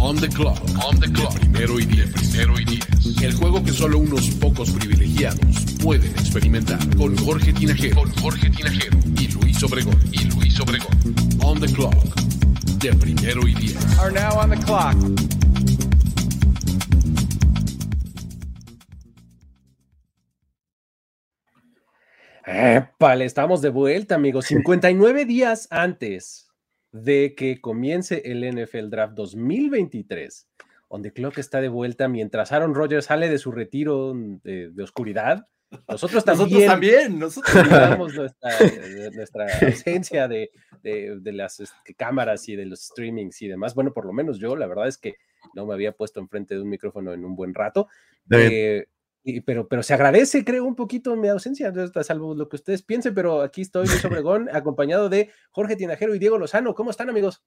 [0.00, 0.60] On the clock.
[0.84, 1.34] On the clock.
[1.40, 2.10] Primero y diez.
[2.12, 2.86] Primero y diez.
[3.20, 5.40] El juego que solo unos pocos privilegiados
[5.82, 6.78] pueden experimentar.
[6.96, 7.96] Con Jorge Tinajero.
[7.96, 8.96] Con Jorge Tinajero.
[9.16, 9.98] Y Luis Obregón.
[10.12, 10.96] Y Luis Obregón.
[11.42, 11.94] On the clock.
[12.78, 13.98] De primero y diez.
[13.98, 14.96] Are now on the clock.
[23.00, 24.46] Vale, estamos de vuelta, amigos.
[24.46, 26.47] 59 días antes
[26.92, 30.48] de que comience el NFL Draft 2023,
[30.90, 35.46] donde Clock está de vuelta mientras Aaron Rodgers sale de su retiro de, de oscuridad.
[35.86, 40.50] Nosotros también, Nosotros también, nosotros olvidamos nuestra, de- nuestra ausencia de,
[40.82, 43.74] de- de las este, cámaras y de los streamings y demás.
[43.74, 45.16] Bueno, por lo menos yo, la verdad es que
[45.54, 47.86] no me había puesto enfrente de un micrófono en un buen rato.
[48.50, 48.86] Eh,
[49.30, 53.14] y- pero, pero se agradece, creo, un poquito mi ausencia, salvo lo que ustedes piensen,
[53.14, 56.74] pero aquí estoy, Luis Obregón, acompañado de Jorge Tinajero y Diego Lozano.
[56.74, 57.42] ¿Cómo están, amigos?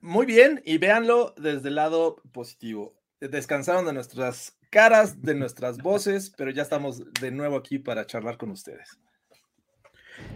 [0.00, 2.94] Muy bien, y véanlo desde el lado positivo.
[3.20, 8.36] Descansaron de nuestras caras, de nuestras voces, pero ya estamos de nuevo aquí para charlar
[8.38, 8.98] con ustedes.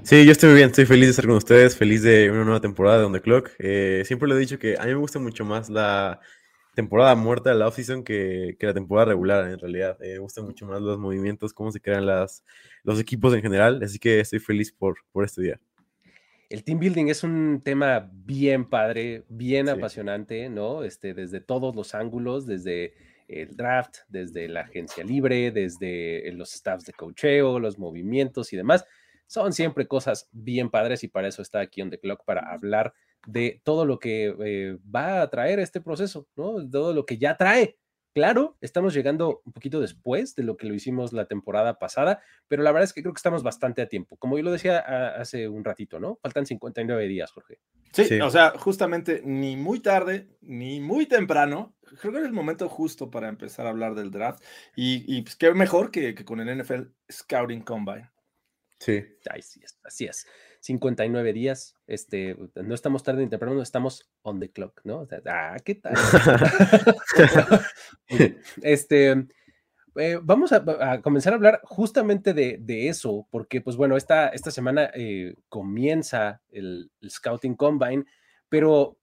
[0.03, 2.61] Sí, yo estoy muy bien, estoy feliz de estar con ustedes, feliz de una nueva
[2.61, 3.51] temporada de On The Clock.
[3.59, 6.21] Eh, siempre lo he dicho que a mí me gusta mucho más la
[6.77, 9.97] temporada muerta de la offseason que, que la temporada regular, en realidad.
[10.01, 12.45] Eh, me gustan mucho más los movimientos, cómo se crean las,
[12.85, 15.61] los equipos en general, así que estoy feliz por, por este día.
[16.49, 19.73] El team building es un tema bien padre, bien Sí.
[19.73, 20.85] apasionante, ¿no?
[20.85, 22.95] Este, desde todos los ángulos, desde
[23.27, 28.85] el draft, desde la agencia libre, desde los staffs de cocheo, los movimientos y demás.
[29.27, 32.95] Son siempre cosas bien padres y para eso está aquí on the clock para hablar
[33.27, 36.69] de todo lo que eh, va a traer este proceso, ¿no?
[36.69, 37.79] Todo lo que ya trae.
[38.15, 42.63] Claro, estamos llegando un poquito después de lo que lo hicimos la temporada pasada, pero
[42.63, 44.17] la verdad es que creo que estamos bastante a tiempo.
[44.17, 46.19] Como yo lo decía a- hace un ratito, ¿no?
[46.23, 47.59] Faltan 59 días, Jorge.
[47.93, 48.21] Sí, Sí.
[48.23, 51.77] o sea, justamente ni muy tarde ni muy temprano.
[52.01, 54.43] Creo que es el momento justo para empezar a hablar del draft.
[54.75, 58.11] Y, y pues qué mejor que, que con el NFL Scouting Combine.
[58.79, 59.05] Sí.
[59.31, 60.27] Ay, sí es, así es.
[60.67, 65.01] 59 días, este, no estamos tarde ni temprano, estamos on the clock, ¿no?
[65.01, 65.95] O sea, ah, ¿qué tal?
[68.63, 69.27] este,
[69.97, 74.29] eh, vamos a, a comenzar a hablar justamente de, de eso, porque, pues bueno, esta,
[74.29, 78.05] esta semana eh, comienza el, el Scouting Combine,
[78.49, 78.99] pero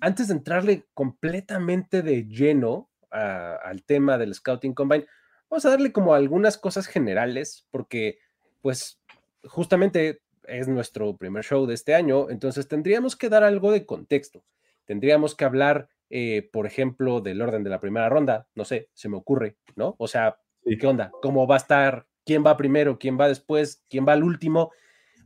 [0.00, 5.06] antes de entrarle completamente de lleno a- al tema del Scouting Combine,
[5.48, 8.18] vamos a darle como algunas cosas generales, porque,
[8.62, 9.00] pues,
[9.44, 14.44] justamente es nuestro primer show de este año, entonces tendríamos que dar algo de contexto.
[14.84, 19.08] Tendríamos que hablar, eh, por ejemplo, del orden de la primera ronda, no sé, se
[19.08, 19.94] me ocurre, ¿no?
[19.98, 20.76] O sea, Sí.
[20.76, 21.10] ¿qué onda?
[21.22, 22.06] ¿Cómo va a estar?
[22.26, 22.98] ¿Quién va primero?
[22.98, 23.82] ¿Quién va después?
[23.88, 24.72] ¿Quién va al último?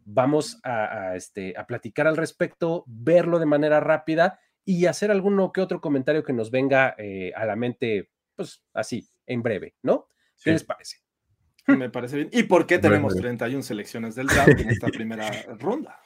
[0.04, 5.50] Vamos a, a, este, a platicar al respecto, verlo de manera rápida y hacer alguno
[5.52, 10.08] que otro comentario que nos venga eh, a la mente, pues así, en breve, ¿no?
[10.42, 10.98] ¿Qué les parece?
[11.66, 12.28] Me parece bien.
[12.32, 13.22] ¿Y por qué tenemos bien.
[13.22, 15.98] 31 selecciones del draft en esta primera ronda?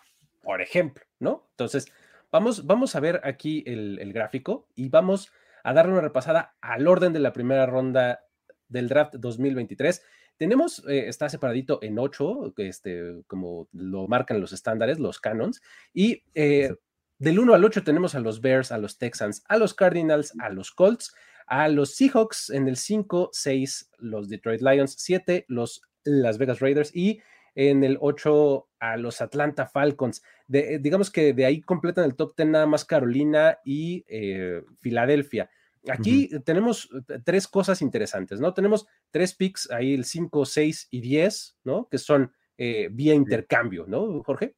[0.49, 1.47] por ejemplo, ¿no?
[1.51, 1.93] Entonces,
[2.33, 5.31] vamos, vamos a ver aquí el, el gráfico y vamos
[5.63, 8.25] a darle una repasada al orden de la primera ronda
[8.67, 10.03] del draft 2023.
[10.39, 15.61] Tenemos, eh, está separadito en ocho, este, como lo marcan los estándares, los canons,
[15.93, 16.75] y eh,
[17.19, 20.49] del 1 al 8 tenemos a los Bears, a los Texans, a los Cardinals, a
[20.49, 21.15] los Colts,
[21.49, 26.95] a los Seahawks en el 5, 6, los Detroit Lions, 7, los Las Vegas Raiders
[26.95, 27.21] y
[27.55, 30.23] en el 8 a los Atlanta Falcons.
[30.47, 34.63] De, eh, digamos que de ahí completan el top 10 nada más Carolina y eh,
[34.79, 35.51] Filadelfia.
[35.89, 38.53] Aquí tenemos eh, tres cosas interesantes, ¿no?
[38.55, 41.89] Tenemos tres picks ahí, el 5, 6 y 10, ¿no?
[41.89, 44.57] Que son eh, vía intercambio, ¿no, Jorge?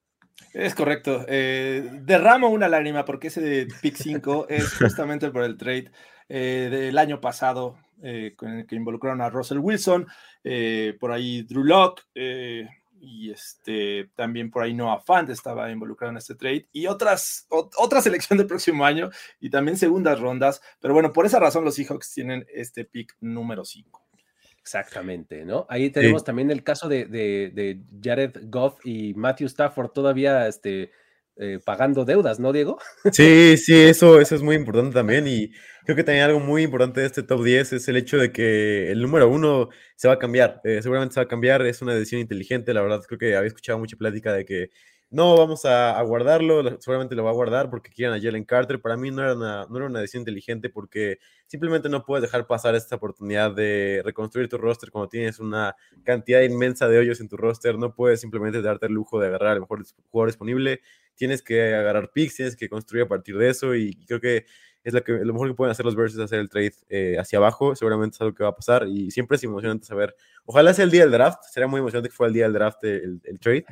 [0.52, 1.24] Es correcto.
[1.28, 5.90] Eh, derramo una lágrima porque ese de pick 5 es justamente por el trade
[6.28, 10.06] eh, del año pasado eh, con el que involucraron a Russell Wilson,
[10.98, 12.02] por ahí Drew Locke
[13.02, 17.72] y este, también por ahí Noah Fant estaba involucrado en este trade y otras, ot-
[17.78, 19.08] otra selección del próximo año
[19.40, 20.60] y también segundas rondas.
[20.80, 24.02] Pero bueno, por esa razón los Seahawks tienen este pick número 5.
[24.62, 25.66] Exactamente, ¿no?
[25.68, 30.90] Ahí tenemos también el caso de, de- de Jared Goff y Matthew Stafford todavía este,
[31.36, 32.78] eh, pagando deudas, ¿no, Diego?
[33.10, 35.26] Sí, sí, eso, eso es muy importante también.
[35.26, 35.50] Y
[35.84, 38.90] creo que también algo muy importante de este top 10 es el hecho de que
[38.92, 40.60] el número uno se va a cambiar.
[40.64, 42.74] Eh, seguramente se va a cambiar, es una decisión inteligente.
[42.74, 44.70] La verdad, creo que había escuchado mucha plática de que
[45.12, 48.80] no, vamos a, guardarlo, seguramente lo va a guardar porque quieren a Jalen Carter.
[48.80, 51.18] Para mí no era, una, no era una decisión inteligente porque
[51.48, 55.74] simplemente no puedes dejar pasar esta oportunidad de reconstruir tu roster cuando tienes una
[56.04, 57.76] cantidad inmensa de hoyos en tu roster.
[57.76, 60.80] No puedes simplemente darte el lujo de agarrar el mejor jugador disponible.
[61.16, 64.46] Tienes que agarrar picks, tienes que construir a partir de eso y creo que
[64.82, 67.16] es lo, que, lo mejor que pueden hacer los Bears es hacer el trade eh,
[67.18, 67.76] hacia abajo.
[67.76, 70.14] Seguramente es algo que va a pasar y siempre es emocionante saber.
[70.44, 71.42] Ojalá sea el día del draft.
[71.50, 73.64] Sería muy emocionante que fuera el día del draft el, trade,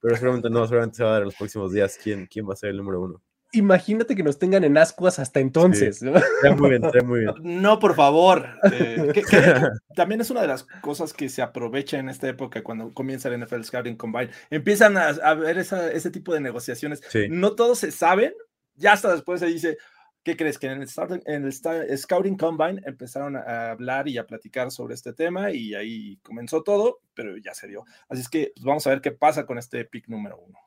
[0.00, 0.66] pero seguramente no.
[0.66, 2.78] Seguramente se va a dar en los próximos días quién, quién va a ser el
[2.78, 3.22] número uno.
[3.54, 6.02] Imagínate que nos tengan en ascuas hasta entonces.
[6.02, 6.12] ¿no?
[6.56, 7.34] muy bien, muy bien.
[7.42, 8.48] No, por favor.
[8.72, 9.12] Eh,
[9.94, 13.40] también es una de las cosas que se aprovecha en esta época cuando comienza el
[13.40, 14.30] NFL Scouting Combine.
[14.50, 17.00] Empiezan a, ver ese tipo de negociaciones.
[17.30, 18.34] No todos se saben.
[18.76, 19.78] Ya hasta después se dice,
[20.24, 20.58] ¿Qué crees?
[20.58, 20.88] Que en el,
[21.26, 26.16] en el Scouting Combine empezaron a hablar y a platicar sobre este tema y ahí
[26.22, 27.84] comenzó todo, pero ya se dio.
[28.08, 30.58] Así es que pues, vamos a ver qué pasa con este pick número uno.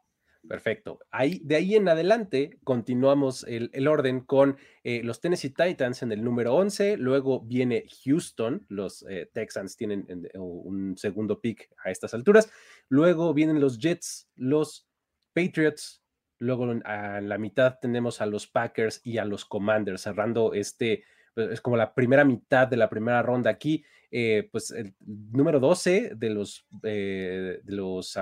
[0.47, 0.99] Perfecto.
[1.09, 6.23] Ahí, de ahí en adelante continuamos el, orden con eh, los Tennessee Titans en el
[6.23, 10.05] número 11, luego viene Houston, los eh, Texans tienen
[10.35, 12.49] un segundo pick a estas alturas,
[12.89, 14.87] luego vienen los Jets, los
[15.33, 16.01] Patriots,
[16.39, 21.03] Luego a la mitad tenemos a los Packers y a los Commanders, cerrando este,
[21.33, 23.83] pues, es como la primera mitad de la primera ronda aquí.
[24.09, 28.17] Eh, pues el número 12 de los, eh, de los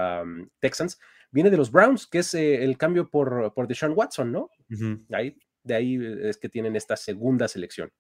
[0.60, 4.50] Texans viene de los Browns, que es eh, el cambio por, por Deshaun Watson, ¿no?
[5.12, 7.92] ahí, de ahí es que tienen esta segunda selección.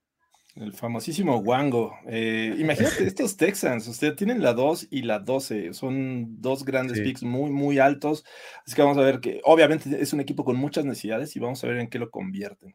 [0.55, 1.97] El famosísimo Wango.
[2.07, 5.73] Eh, imagínate, estos Texans, usted tienen la 2 y la 12.
[5.73, 8.23] Son dos grandes picks muy, muy altos.
[8.65, 11.63] Así que vamos a ver que, obviamente, es un equipo con muchas necesidades y vamos
[11.63, 12.73] a ver en qué lo convierten.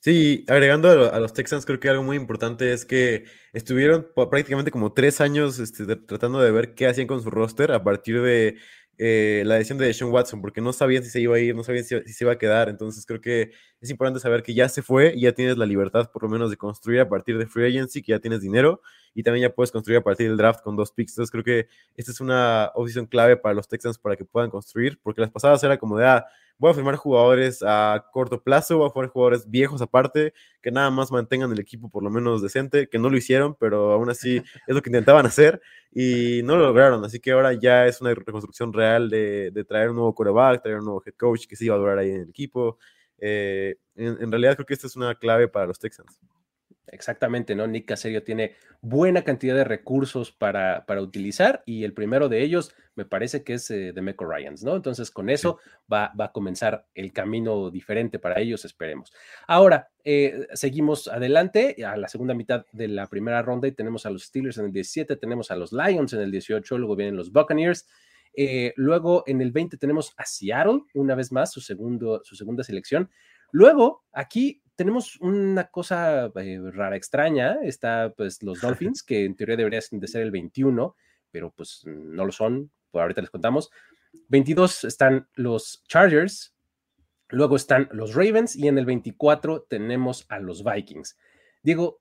[0.00, 4.92] Sí, agregando a, los Texans, creo que algo muy importante es que estuvieron prácticamente como
[4.92, 8.58] tres años este, tratando de ver qué hacían con su roster a partir de
[8.96, 11.64] eh, la decisión de Sean Watson, porque no sabían si se iba a ir, no
[11.64, 12.68] sabían si, se iba a quedar.
[12.68, 13.50] Entonces creo que
[13.80, 16.50] es importante saber que ya se fue y ya tienes la libertad por lo menos
[16.50, 18.80] de construir a partir de Free Agency, que ya tienes dinero
[19.18, 21.10] y también ya puedes construir a partir del draft con dos picks.
[21.14, 21.66] Entonces creo que
[21.96, 25.60] esta es una opción clave para los Texans para que puedan construir, porque las pasadas
[25.64, 26.24] era como de, ah,
[26.56, 30.88] voy a firmar jugadores a corto plazo, voy a firmar jugadores viejos aparte, que nada
[30.92, 34.36] más mantengan el equipo por lo menos decente, que no lo hicieron, pero aún así
[34.68, 35.60] es lo que intentaban hacer
[35.90, 37.04] y no lo lograron.
[37.04, 40.84] Así que ahora ya es una reconstrucción real de, traer un nuevo quarterback, traer un
[40.84, 42.78] nuevo head coach que sí iba a durar ahí en el equipo.
[43.18, 46.20] Eh, en, en realidad creo que esta es una clave para los Texans.
[46.92, 47.66] Exactamente, ¿no?
[47.66, 52.74] Nick Caserio tiene buena cantidad de recursos para, para utilizar y el primero de ellos
[52.94, 54.74] me parece que es eh, de Meco Ryans, ¿no?
[54.74, 55.58] Entonces con eso
[55.92, 59.12] va, va, a comenzar el camino diferente para ellos, esperemos.
[59.46, 64.10] Ahora, eh, seguimos adelante a la segunda mitad de la primera ronda y tenemos a
[64.10, 67.30] los Steelers en el 17, tenemos a los Lions en el 18, luego vienen los
[67.30, 67.86] Buccaneers.
[68.34, 72.62] Eh, luego en el 20 tenemos a Seattle, una vez más, su, segundo, su segunda
[72.64, 73.10] selección.
[73.50, 77.58] Luego, aquí tenemos una cosa eh, rara, extraña.
[77.64, 80.94] Está pues los Dolphins, que en teoría deberían de ser el 21,
[81.32, 82.70] pero pues no lo son.
[82.92, 83.70] Por ahorita les contamos.
[84.28, 86.54] 22 están los Chargers,
[87.28, 91.18] luego están los Ravens y en el 24 tenemos a los Vikings.
[91.62, 92.00] Diego,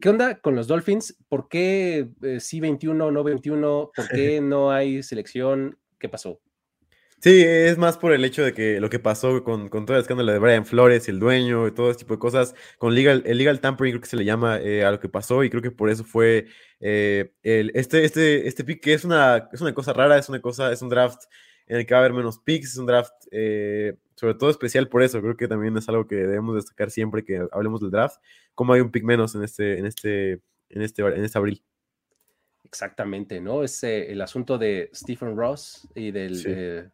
[0.00, 1.18] ¿qué onda con los Dolphins?
[1.28, 3.90] ¿Por qué eh, sí 21, no 21?
[3.94, 5.76] ¿Por qué no hay selección?
[5.98, 6.40] ¿Qué pasó?
[7.26, 10.02] Sí, es más por el hecho de que lo que pasó con, con todo el
[10.02, 13.24] escándalo de Brian Flores y el dueño y todo ese tipo de cosas, con legal,
[13.26, 15.60] el legal tampering creo que se le llama eh, a lo que pasó y creo
[15.60, 16.46] que por eso fue
[16.78, 20.40] eh, el, este, este, este pick que es una, es una cosa rara, es una
[20.40, 21.24] cosa, es un draft
[21.66, 24.88] en el que va a haber menos picks, es un draft eh, sobre todo especial
[24.88, 28.20] por eso, creo que también es algo que debemos destacar siempre que hablemos del draft,
[28.54, 30.34] como hay un pick menos en este, en este,
[30.68, 31.60] en este, en este abril.
[32.62, 33.64] Exactamente, ¿no?
[33.64, 36.92] Es el asunto de Stephen Ross y del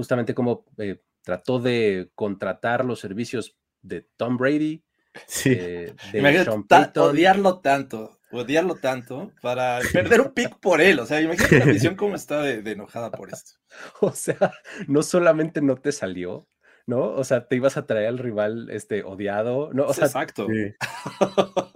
[0.00, 4.82] justamente cómo eh, trató de contratar los servicios de Tom Brady,
[5.26, 5.54] sí.
[5.54, 6.64] de Sean
[6.96, 11.00] odiarlo tanto, odiarlo tanto para perder un pick por él.
[11.00, 13.52] O sea, imagínate la visión cómo está de, enojada por esto.
[14.00, 14.54] O sea,
[14.88, 16.48] no solamente no te salió,
[16.86, 17.12] ¿no?
[17.12, 19.84] O sea, te ibas a traer al rival este odiado, ¿no?
[19.84, 20.46] O sea, Exacto.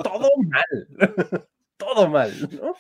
[0.03, 1.47] Todo mal
[1.95, 2.75] todo mal, ¿no?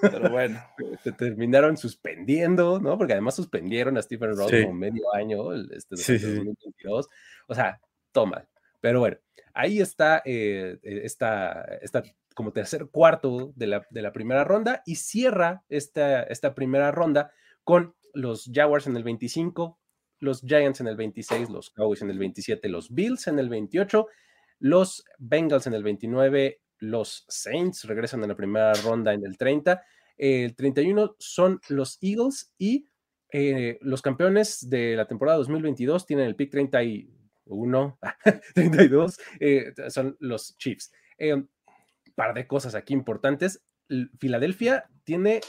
[0.00, 0.60] Pero bueno.
[1.04, 2.98] Se terminaron suspendiendo, ¿no?
[2.98, 7.08] Porque además suspendieron a Stephen Ross como medio año, este, sí, 2022.
[7.46, 7.80] O sea,
[8.12, 8.48] todo mal.
[8.80, 9.16] Pero bueno,
[9.54, 12.02] ahí está eh, eh, esta, esta
[12.34, 17.32] como tercer cuarto de la, de la primera ronda y cierra esta, esta primera ronda
[17.64, 19.78] con los Jaguars en el 25,
[20.20, 24.06] los Giants en el 26, los Cowboys en el 27, los Bills en el 28,
[24.60, 29.82] los Bengals en el 29, los Saints regresan en la primera ronda en el 30,
[30.18, 32.88] el 31 son los Eagles y
[33.30, 37.98] eh, los campeones de la temporada 2022 tienen el pick 31,
[38.54, 40.92] 32, eh, son los Chiefs.
[41.18, 41.44] Eh,
[42.14, 43.62] par de cosas aquí importantes.
[44.18, 45.40] Filadelfia tiene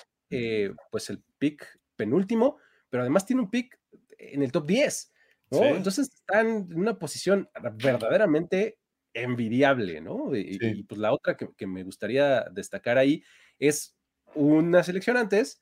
[0.91, 2.57] pues el pick penúltimo,
[2.89, 3.79] pero además tiene un pick
[4.17, 5.13] en el top 10,
[5.51, 5.63] ¿no?
[5.63, 8.77] Entonces están en una posición verdaderamente
[9.13, 10.35] envidiable, ¿no?
[10.35, 13.23] Y, pues la otra que, me gustaría destacar ahí
[13.57, 13.95] es
[14.35, 15.61] una selección antes,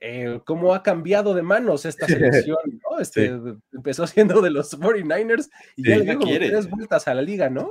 [0.00, 2.58] eh, cómo ha cambiado de manos esta selección,
[2.90, 3.00] ¿no?
[3.00, 3.38] Este,
[3.72, 7.48] Empezó siendo de los 49ers y ya le dio como tres vueltas a la liga,
[7.48, 7.70] ¿no?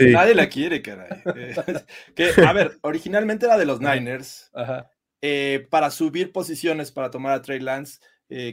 [0.00, 1.22] Nadie la quiere, caray.
[1.36, 1.54] Eh,
[2.14, 4.50] que, a ver, originalmente era de los Niners.
[5.20, 7.98] Eh, para subir posiciones para tomar a Trey Lance,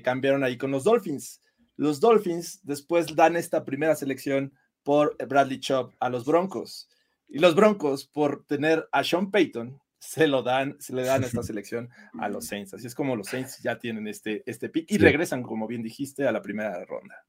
[0.04, 1.42] cambiaron ahí con los Dolphins.
[1.76, 6.90] Los Dolphins después dan esta primera selección por Bradley Chubb a los Broncos.
[7.28, 11.44] Y los Broncos, por tener a Sean Payton, se lo dan, se le dan esta
[11.44, 12.74] selección a los Saints.
[12.74, 16.28] Así es como los Saints ya tienen este, este pick y regresan, como bien dijiste,
[16.28, 17.26] a la primera ronda.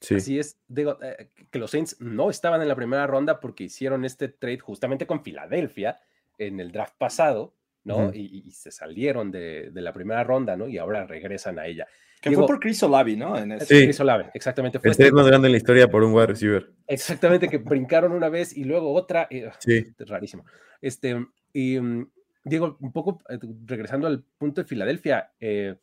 [0.00, 0.16] Sí.
[0.16, 4.04] Así es, digo, eh, que los Saints no estaban en la primera ronda porque hicieron
[4.04, 6.00] este trade justamente con Filadelfia
[6.38, 7.54] en el draft pasado,
[7.88, 8.12] ¿no?
[8.14, 10.68] y, se salieron de, de, la primera ronda, ¿no?
[10.68, 11.86] Y ahora regresan a ella.
[12.20, 13.36] Que fue por Chris Olavi, ¿no?
[13.60, 13.84] sí.
[13.84, 14.78] Chris Olavi, exactamente.
[14.78, 16.70] Fue este es más grande en la historia por un wide receiver.
[16.86, 19.28] Exactamente, que brincaron una vez y luego otra.
[19.58, 19.94] sí.
[19.98, 20.44] Es rarísimo.
[20.80, 22.10] Este, y mm,
[22.44, 25.76] Diego, un poco eh, regresando al punto de Filadelfia, eh,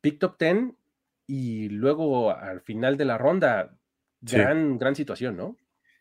[0.00, 0.56] pick top 10
[1.26, 3.76] y luego al final de la ronda,
[4.20, 5.56] gran, gran situación, ¿no?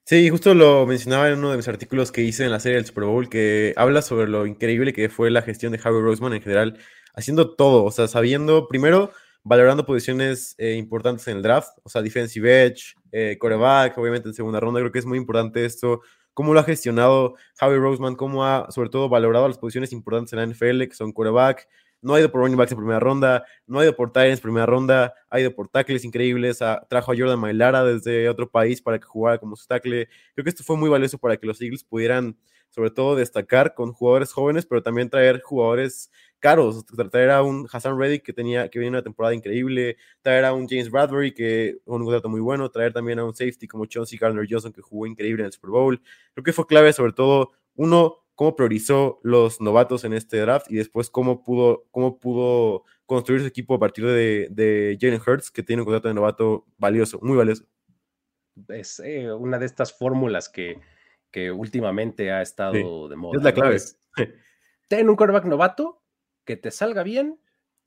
[0.10, 2.86] Sí, justo lo mencionaba en uno de mis artículos que hice en la serie del
[2.86, 6.42] Super Bowl, que habla sobre lo increíble que fue la gestión de Harry Roseman en
[6.42, 6.80] general,
[7.14, 9.12] haciendo todo, o sea, sabiendo primero
[9.44, 14.34] valorando posiciones eh, importantes en el draft, o sea, defensive edge, eh, coreback, obviamente en
[14.34, 16.00] segunda ronda, creo que es muy importante esto,
[16.34, 20.40] cómo lo ha gestionado Javi Roseman, cómo ha sobre todo valorado las posiciones importantes en
[20.40, 21.68] la NFL, que son coreback,
[22.02, 24.44] no ha ido por running backs en primera ronda, no ha ido por Tyrants en
[24.44, 29.00] primera ronda, ha ido por tackles increíbles, trajo a Jordan Mailara desde otro país para
[29.00, 30.08] que jugara como su tackle.
[30.34, 32.38] Creo que esto fue muy valioso para que los Eagles pudieran,
[32.70, 37.98] sobre todo, destacar con jugadores jóvenes, pero también traer jugadores caros, traer a un Hassan
[38.00, 42.04] Reddick que tenía que viene una temporada increíble, traer a un James Bradbury que un
[42.04, 45.42] contrato muy bueno, traer también a un safety como Chauncey Gardner Johnson que jugó increíble
[45.42, 46.00] en el Super Bowl.
[46.34, 50.76] Creo que fue clave sobre todo uno cómo priorizó los novatos en este draft y
[50.76, 55.64] después cómo pudo cómo pudo construir su equipo a partir de, de Jalen Hurts que
[55.64, 57.66] tiene un contrato de novato valioso, muy valioso.
[58.70, 60.80] Es eh, una de estas fórmulas que,
[61.32, 63.38] que últimamente ha estado de moda.
[63.38, 63.78] Es la clave.
[64.88, 66.04] ten un quarterback novato
[66.46, 67.40] que te salga bien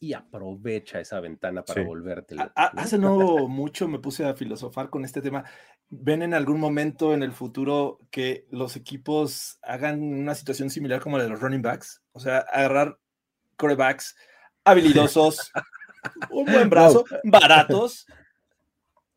[0.03, 2.35] y aprovecha esa ventana para volverte.
[2.55, 5.45] Hace no mucho me puse a filosofar con este tema.
[5.91, 11.19] ¿Ven en algún momento en el futuro que los equipos hagan una situación similar como
[11.19, 12.03] la de los running backs?
[12.13, 12.99] O sea, agarrar
[13.57, 14.17] corebacks
[14.65, 15.53] habilidosos,
[16.31, 18.07] un buen brazo, baratos,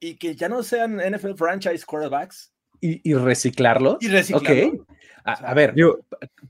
[0.01, 2.51] y que ya no sean NFL franchise quarterbacks.
[2.81, 3.99] Y, reciclarlos.
[4.01, 4.85] Y reciclarlos.
[5.24, 6.00] A, ver, yo,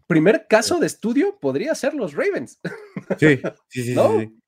[0.08, 2.60] primer caso de estudio podría ser los Ravens.
[3.18, 3.96] Sí, sí, sí.
[3.96, 4.20] ¿No?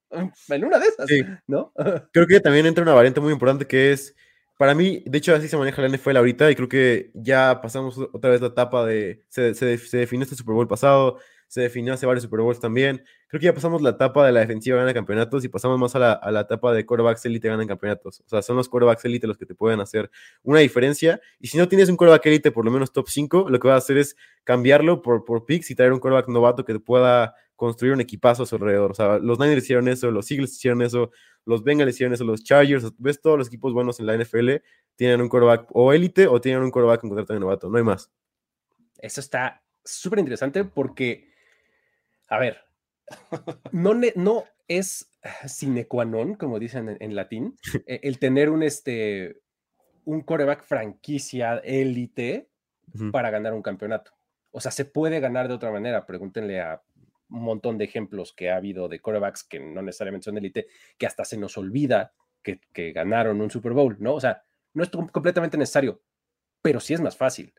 [0.47, 1.09] En una de esas,
[1.45, 1.73] ¿no?
[2.13, 4.15] Creo que también entra una variante muy importante que es,
[4.57, 7.97] para mí, de hecho así se maneja la NFL ahorita y creo que ya pasamos
[7.97, 11.93] otra vez la etapa de, se, se, se definió este Super Bowl pasado, se definió
[11.93, 13.03] hace varios Super Bowls también.
[13.27, 15.99] Creo que ya pasamos la etapa de la defensiva gana campeonatos y pasamos más a
[15.99, 18.21] la, a la etapa de quarterbacks elite ganan campeonatos.
[18.21, 20.09] O sea, son los quarterbacks elite los que te pueden hacer
[20.43, 21.19] una diferencia.
[21.39, 23.75] Y si no tienes un quarterback elite por lo menos top 5, lo que vas
[23.75, 27.35] a hacer es cambiarlo por, por picks y traer un quarterback novato que te pueda
[27.55, 28.91] construir un equipazo a su alrededor.
[28.91, 31.11] O sea, los Niners hicieron eso, los Eagles hicieron eso,
[31.45, 34.57] los Bengals hicieron eso, los Chargers, ves todos los equipos buenos en la NFL
[34.95, 37.83] tienen un quarterback o élite o tienen un quarterback en contrato de novato, no hay
[37.83, 38.09] más.
[38.97, 41.33] Eso está súper interesante porque
[42.27, 42.57] a ver,
[43.71, 45.11] no, no es
[45.47, 49.41] sine qua non, como dicen en, latín, e, el tener un, este,
[50.05, 52.49] un coreback franquicia élite
[53.11, 54.11] para ganar un campeonato.
[54.51, 56.05] O sea, se puede ganar de otra manera.
[56.05, 56.81] Pregúntenle a
[57.29, 60.67] un montón de ejemplos que ha habido de corebacks que no necesariamente son élite,
[60.97, 64.13] que hasta se nos olvida que, ganaron un Super Bowl, ¿no?
[64.13, 66.01] O sea, no es completamente necesario,
[66.61, 67.53] pero sí es más fácil,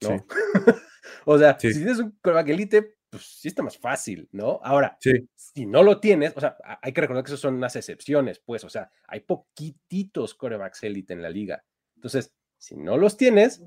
[0.00, 0.26] ¿no?
[1.26, 4.58] o sea, si tienes un coreback élite, pues sí está más fácil, ¿no?
[4.64, 4.96] Ahora,
[5.34, 8.64] si no lo tienes, o sea, hay que recordar que eso son unas excepciones, pues,
[8.64, 11.62] o sea, hay poquititos corebacks élite en la liga.
[11.94, 13.62] Entonces, si no los tienes,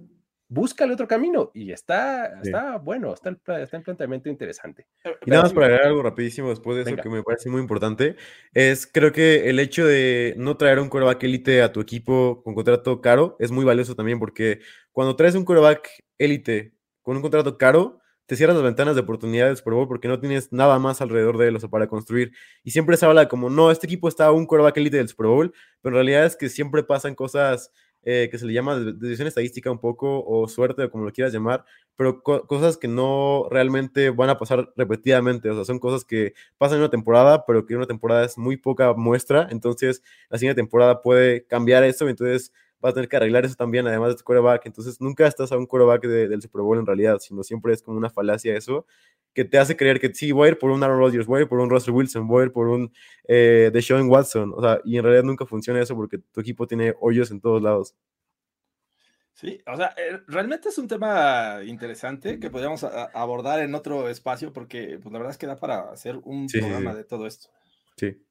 [0.47, 4.87] búscale otro camino y está, está bueno, está, está en planteamiento interesante.
[5.03, 7.61] Eh, y nada más para agregar algo rapidísimo después de eso que me parece muy
[7.61, 8.15] importante,
[8.51, 12.55] es creo que el hecho de no traer un coreback élite a tu equipo con
[12.55, 14.61] contrato caro es muy valioso también porque
[14.91, 16.73] cuando traes un coreback élite
[17.03, 20.51] con un contrato caro, te cierras las ventanas de oportunidades por Bowl porque no tienes
[20.51, 22.31] nada más alrededor de él para construir.
[22.63, 25.53] Y siempre se habla como, no, este equipo está un coreback élite del Super Bowl,
[25.81, 27.71] pero en realidad es que siempre pasan cosas
[28.07, 31.33] eh, que se le llama decisión estadística un poco, o suerte, o como lo quieras
[31.33, 31.65] llamar,
[31.95, 36.75] pero cosas que no realmente van a pasar repetidamente, o sea, son cosas que pasan
[36.75, 41.01] en una temporada, pero que una temporada es muy poca muestra, entonces la siguiente temporada
[41.01, 44.65] puede cambiar eso, entonces vas a tener que arreglar eso también, además de tu quarterback,
[44.65, 47.97] entonces nunca estás a un quarterback del Super Bowl en realidad, sino siempre es como
[47.97, 48.85] una falacia eso,
[49.33, 51.41] que te hace creer que sí, voy a ir por un Aaron Rodgers, voy a
[51.43, 52.91] ir por un Russell Wilson, voy a ir por un
[53.27, 56.93] eh, Deshaun Watson, o sea, y en realidad nunca funciona eso porque tu equipo tiene
[56.99, 57.95] hoyos en todos lados.
[59.33, 64.53] Sí, o sea, eh, realmente es un tema interesante que podríamos abordar en otro espacio
[64.53, 67.49] porque pues, la verdad es que da para hacer un programa de todo esto.
[67.97, 68.24] Sí.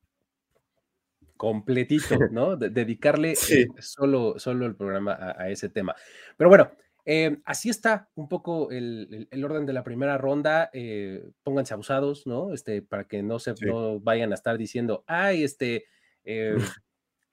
[1.36, 2.56] Completito, ¿no?
[2.56, 5.94] dedicarle eh, solo, solo el programa a, ese tema.
[6.36, 6.70] Pero bueno,
[7.04, 10.70] eh, así está un poco el, orden de la primera ronda.
[11.42, 12.52] pónganse abusados, ¿no?
[12.54, 15.86] Este, para que no se no vayan a estar diciendo, ay, este,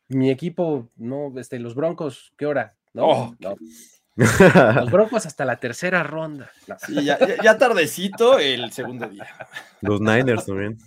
[0.07, 2.75] mi equipo, no, este, los Broncos, ¿qué hora?
[2.93, 3.35] No, oh,
[4.75, 6.51] Los Broncos hasta la tercera ronda.
[6.89, 9.27] ya, tardecito el segundo día.
[9.81, 10.77] Los Niners también.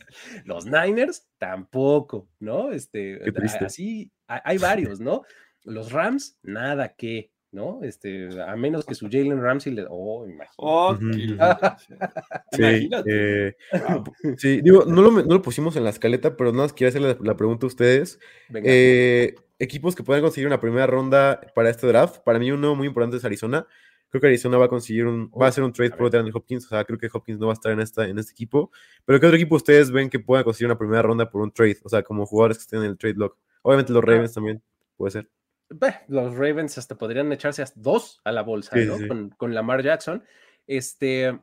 [0.45, 2.73] Los Niners tampoco, ¿no?
[2.73, 3.21] Este,
[3.64, 5.23] así hay varios, ¿no?
[5.64, 7.31] Los Rams, nada que.
[7.55, 7.85] ¿no?
[7.85, 9.87] Este, a menos que su Jalen Ramsey le.
[9.88, 10.57] Oh, imagínate.
[14.37, 17.67] sí, digo, no lo, pusimos en la escaleta, pero nada más quiero hacerle la, pregunta
[17.67, 18.19] a ustedes.
[18.53, 22.18] Eh, equipos que puedan conseguir una primera ronda para este draft.
[22.25, 23.66] Para mí, uno muy importante es Arizona.
[24.11, 26.66] Creo que Arizona va a conseguir un, va a hacer un trade por Daniel Hopkins.
[26.66, 28.71] O sea, creo que Hopkins no va a estar en, esta, en este equipo.
[29.04, 31.78] Pero ¿qué otro equipo ustedes ven que pueda conseguir una primera ronda por un trade?
[31.83, 33.37] O sea, como jugadores que estén en el trade block.
[33.62, 34.62] Obviamente los Ravens también,
[34.97, 35.28] puede ser
[36.09, 39.30] los Ravens hasta podrían echarse a dos a la bolsa, ¿no?
[39.37, 40.23] Con, Lamar Jackson.
[40.66, 41.38] Este,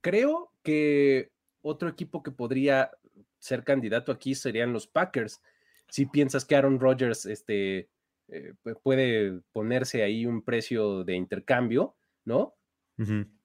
[0.00, 2.90] creo que otro equipo que podría
[3.38, 5.40] ser candidato aquí serían los Packers.
[5.88, 7.88] Si piensas que Aaron Rodgers este,
[8.28, 12.54] eh, puede ponerse ahí un precio de intercambio, ¿no?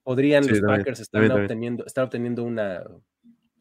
[0.04, 2.84] Podrían los Packers estar, obteniendo, estar obteniendo una,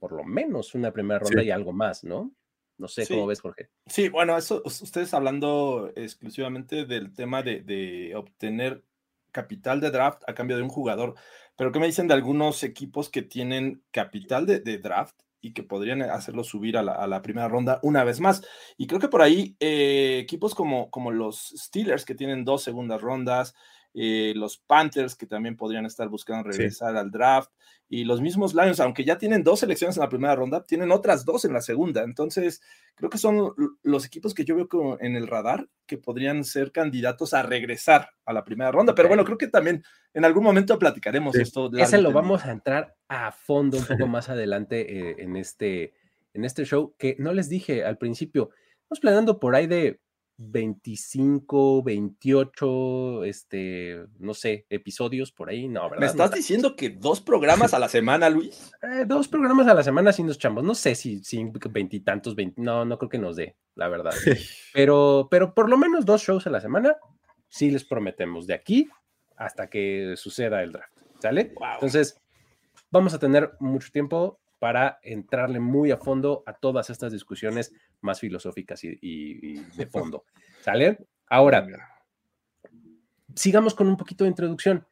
[0.00, 2.34] por lo menos una primera ronda y algo más, ¿no?
[2.78, 3.68] No sé cómo ves, Jorge.
[3.86, 8.84] Sí, bueno, eso, ustedes hablando exclusivamente del tema de, obtener
[9.30, 11.14] capital de draft a cambio de un jugador,
[11.56, 16.00] pero ¿qué me dicen de algunos equipos que tienen capital de, draft y que podrían
[16.00, 18.42] hacerlo subir a la, primera ronda una vez más?
[18.78, 23.02] Y creo que por ahí eh, equipos como, como los Steelers, que tienen dos segundas
[23.02, 23.54] rondas,
[23.94, 27.50] eh, los Panthers que también podrían estar buscando regresar al draft
[27.92, 31.26] y los mismos Lions, aunque ya tienen dos selecciones en la primera ronda, tienen otras
[31.26, 32.02] dos en la segunda.
[32.02, 32.62] Entonces,
[32.94, 33.52] creo que son
[33.82, 38.32] los equipos que yo veo en el radar que podrían ser candidatos a regresar a
[38.32, 38.94] la primera ronda.
[38.94, 41.70] Pero bueno, creo que también en algún momento platicaremos esto.
[41.76, 45.92] Ese lo vamos a entrar a fondo un poco más adelante eh, en, este,
[46.32, 48.48] en este show, que no les dije al principio,
[48.84, 50.00] estamos planeando por ahí de
[50.50, 56.00] 25, 28, este, no sé, episodios por ahí, no, ¿verdad?
[56.00, 58.72] ¿Me estás diciendo que dos programas a la semana, Luis?
[58.82, 61.22] Eh, dos programas a la semana sin los chambos, no sé si
[61.70, 64.12] veintitantos, no, no creo que nos dé, la verdad.
[64.74, 66.96] Pero, pero por lo menos dos shows a la semana,
[67.48, 68.88] sí les prometemos, de aquí
[69.36, 71.52] hasta que suceda el draft, ¿sale?
[71.74, 72.20] Entonces,
[72.90, 78.20] vamos a tener mucho tiempo para entrarle muy a fondo a todas estas discusiones más
[78.20, 80.24] filosóficas y, de fondo.
[80.60, 81.04] ¿Sale?
[81.26, 81.66] Ahora,
[83.34, 84.86] sigamos con un poquito de introducción.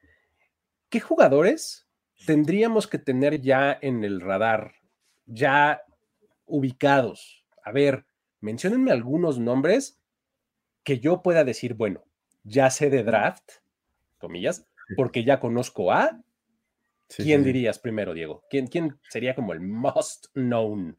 [0.89, 1.87] ¿Qué jugadores
[2.27, 4.75] tendríamos que tener ya en el radar,
[5.27, 5.83] ya
[6.47, 7.47] ubicados?
[7.63, 8.07] A ver,
[8.41, 10.01] menciónenme algunos nombres
[10.83, 12.03] que yo pueda decir, bueno,
[12.43, 13.49] ya sé de draft,
[14.19, 16.21] comillas, porque ya conozco a
[17.17, 18.45] ¿Quién dirías primero, Diego?
[18.49, 20.97] ¿Quién, ¿Quién sería como el most known?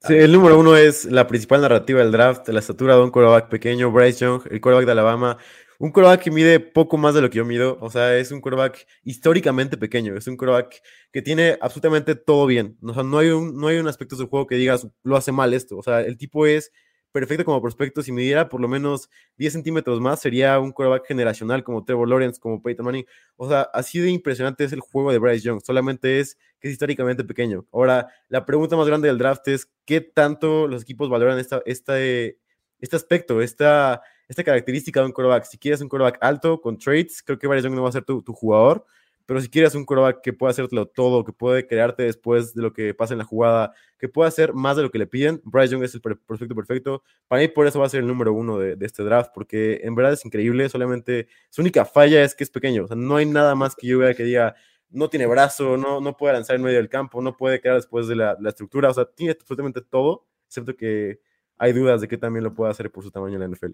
[0.00, 3.48] Sí, el número uno es la principal narrativa del draft, la estatura de un quarterback
[3.48, 5.38] pequeño, Bryce Young, el quarterback de Alabama,
[5.80, 8.40] un quarterback que mide poco más de lo que yo mido, o sea, es un
[8.40, 13.30] quarterback históricamente pequeño, es un quarterback que tiene absolutamente todo bien, o sea, no hay
[13.30, 15.82] un, no hay un aspecto de su juego que digas, lo hace mal esto, o
[15.82, 16.70] sea, el tipo es
[17.12, 18.02] perfecto como prospecto.
[18.02, 22.40] Si midiera por lo menos 10 centímetros más, sería un quarterback generacional como Trevor Lawrence,
[22.40, 23.06] como Peyton Manning.
[23.36, 25.60] O sea, así de impresionante es el juego de Bryce Young.
[25.64, 27.66] Solamente es que es históricamente pequeño.
[27.72, 31.98] Ahora, la pregunta más grande del draft es: ¿qué tanto los equipos valoran esta, esta,
[32.00, 35.44] este aspecto, esta esta característica de un quarterback.
[35.44, 38.04] Si quieres un quarterback alto con traits, creo que Bryce Young no va a ser
[38.04, 38.84] tu, jugador.
[39.26, 42.72] Pero si quieres un quarterback que pueda hacértelo todo, que puede crearte después de lo
[42.72, 45.72] que pasa en la jugada, que pueda hacer más de lo que le piden, Bryce
[45.72, 47.02] Young es el perfecto, perfecto.
[47.26, 49.80] Para mí, por eso va a ser el número uno de, de, este draft, porque
[49.82, 50.68] en verdad es increíble.
[50.68, 52.84] Solamente su única falla es que es pequeño.
[52.84, 54.54] O sea, no hay nada más que yo vea que diga,
[54.90, 58.08] no tiene brazo, no, no puede lanzar en medio del campo, no puede quedar después
[58.08, 58.90] de la, la estructura.
[58.90, 61.20] O sea, tiene absolutamente todo, excepto que
[61.58, 63.72] hay dudas de que también lo pueda hacer por su tamaño en la NFL.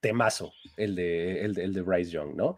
[0.00, 2.56] Temazo, el de, el de, Bryce Young, ¿no?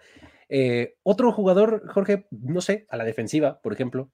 [0.49, 4.11] Eh, otro jugador, Jorge, no sé, a la defensiva, por ejemplo.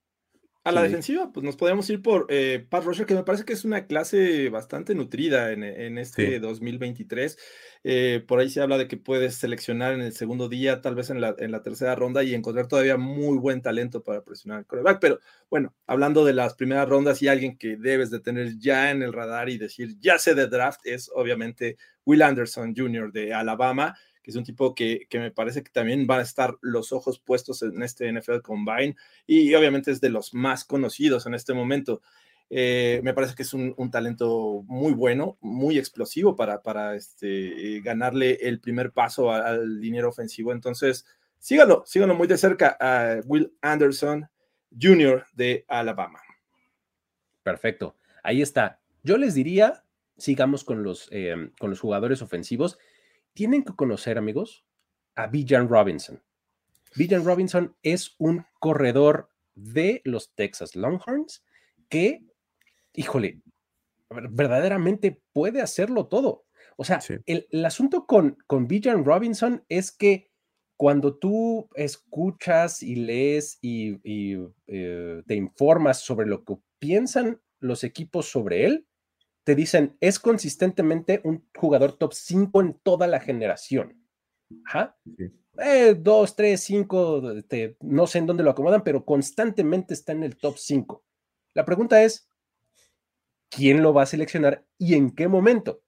[0.65, 0.87] A la sí.
[0.87, 3.87] defensiva, pues nos podemos ir por eh, Pat Rusher, que me parece que es una
[3.87, 6.39] clase bastante nutrida en, en este sí.
[6.39, 7.39] 2023.
[7.87, 11.11] Eh, por ahí se habla de que puedes seleccionar en el segundo día, tal vez
[11.11, 14.67] en la, en la tercera ronda, y encontrar todavía muy buen talento para presionar al
[14.67, 15.01] coreback.
[15.03, 19.03] Pero bueno, hablando de las primeras rondas y alguien que debes de tener ya en
[19.03, 23.13] el radar y decir, ya sé de draft, es obviamente Will Anderson Jr.
[23.13, 23.95] de Alabama
[24.25, 27.19] que es un tipo que, que, me parece que también van a estar los ojos
[27.21, 32.01] puestos en este NFL Combine y obviamente es de los más conocidos en este momento.
[32.49, 38.39] Eh, me parece que es un, talento muy bueno, muy explosivo para, para este, ganarle
[38.41, 40.53] el primer paso al, al dinero ofensivo.
[40.53, 41.05] Entonces,
[41.39, 44.27] síganlo, síganlo muy de cerca a Will Anderson
[44.81, 45.27] Jr.
[45.35, 46.21] de Alabama.
[47.43, 48.81] Perfecto, ahí está.
[49.03, 49.85] Yo les diría,
[50.17, 52.79] sigamos con los, eh, con los jugadores ofensivos
[53.35, 54.65] tienen que conocer, amigos,
[55.15, 56.23] a Bijan Robinson.
[56.97, 61.45] Bijan Robinson es un corredor de los Texas Longhorns
[61.89, 62.25] que,
[62.95, 63.43] híjole,
[64.09, 66.45] verdaderamente puede hacerlo todo.
[66.77, 67.15] O sea, sí.
[67.27, 70.31] el, el, asunto con, con Bijan Robinson es que
[70.77, 77.85] cuando tú escuchas y lees y, y eh, te informas sobre lo que piensan los
[77.85, 78.87] equipos sobre él,
[79.45, 84.03] te dicen, es consistentemente un jugador top 5 en toda la generación.
[84.65, 84.97] Ajá.
[85.17, 85.31] Sí.
[85.59, 90.25] Eh, 2, 3, 5, este, no sé en dónde lo acomodan, pero constantemente está en
[90.25, 91.05] el top 5.
[91.55, 92.29] La pregunta es,
[93.51, 95.83] ¿quién lo va a seleccionar y en qué momento?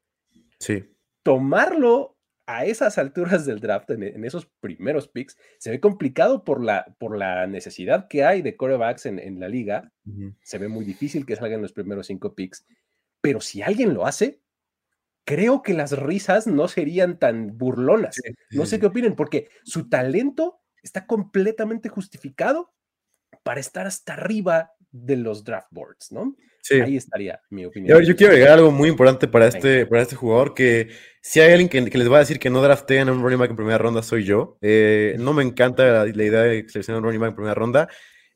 [0.60, 0.84] Sí.
[1.24, 2.16] Tomarlo
[2.46, 6.94] a esas alturas del draft, en, en esos primeros picks, se ve complicado por la,
[7.00, 9.92] por la necesidad que hay de corebacks en, en la liga.
[10.04, 10.36] Uh -huh.
[10.42, 12.64] Se ve muy difícil que salgan los primeros cinco picks
[13.20, 14.40] pero si alguien lo hace,
[15.24, 18.20] creo que las risas no serían tan burlonas.
[18.50, 22.72] No sé qué opinen, porque su talento está completamente justificado
[23.42, 26.36] para estar hasta arriba de los draft boards, ¿no?
[26.62, 26.80] Sí.
[26.80, 27.96] Ahí estaría mi opinión.
[27.98, 30.88] Yo, yo quiero agregar algo muy importante para este, para este jugador, que
[31.20, 33.38] si hay alguien que, que, les va a decir que no draftean a un running
[33.38, 34.58] back en primera ronda, soy yo.
[34.62, 37.88] Eh, no me encanta la, la, idea de seleccionar un running back en primera ronda.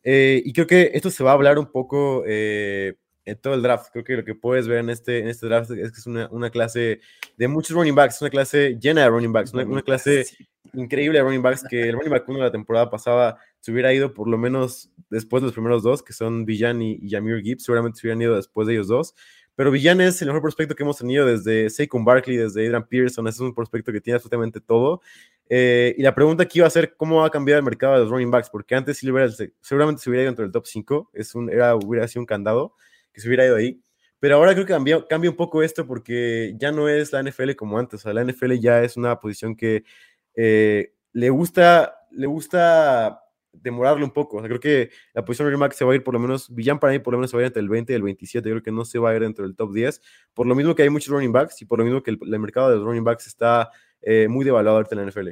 [0.03, 2.95] Eh, y creo que esto se va a hablar un poco eh,
[3.31, 3.89] en todo el draft.
[3.93, 6.29] Creo que lo que puedes ver en este, en este draft es que es una,
[6.31, 7.01] una clase
[7.37, 10.27] de muchos running backs, una clase llena de running backs, una, una clase
[10.75, 13.93] increíble de running backs que el running back uno de la temporada pasada se hubiera
[13.93, 17.65] ido por lo menos después de los primeros dos, que son Villan y, y Gibbs,
[17.65, 19.15] seguramente se hubieran ido después de ellos dos.
[19.57, 23.29] Pero Villan es el mejor prospecto que hemos tenido desde Saquon Barkley, desde Adrian Pearson.
[23.29, 25.03] Es un prospecto que tiene absolutamente todo.
[25.51, 28.01] Eh, y la pregunta aquí iba a ser cómo va a cambiar el mercado de
[28.01, 31.11] los running backs, porque antes sí hubiera, seguramente se hubiera ido dentro del top 5,
[31.13, 32.75] es un, era, hubiera sido un candado
[33.21, 33.81] que se hubiera ido ahí.
[34.19, 37.53] Pero ahora creo que cambia, cambia un poco esto porque ya no es la NFL
[37.57, 38.01] como antes.
[38.01, 39.85] O sea, la NFL ya es una posición que
[40.35, 44.37] eh, le gusta, le gusta demorarle un poco.
[44.37, 46.21] O sea, creo que la posición de running back se va a ir por lo
[46.21, 47.97] menos, Villan para mí por lo menos se va a ir entre el 20 y
[47.97, 48.49] el 27.
[48.49, 50.03] Yo creo que no se va a ir dentro del top 10.
[50.35, 52.39] Por lo mismo que hay muchos running backs y por lo mismo que el, el
[52.39, 53.71] mercado de los running backs está
[54.03, 55.29] eh, muy devaluado ahorita en la NFL.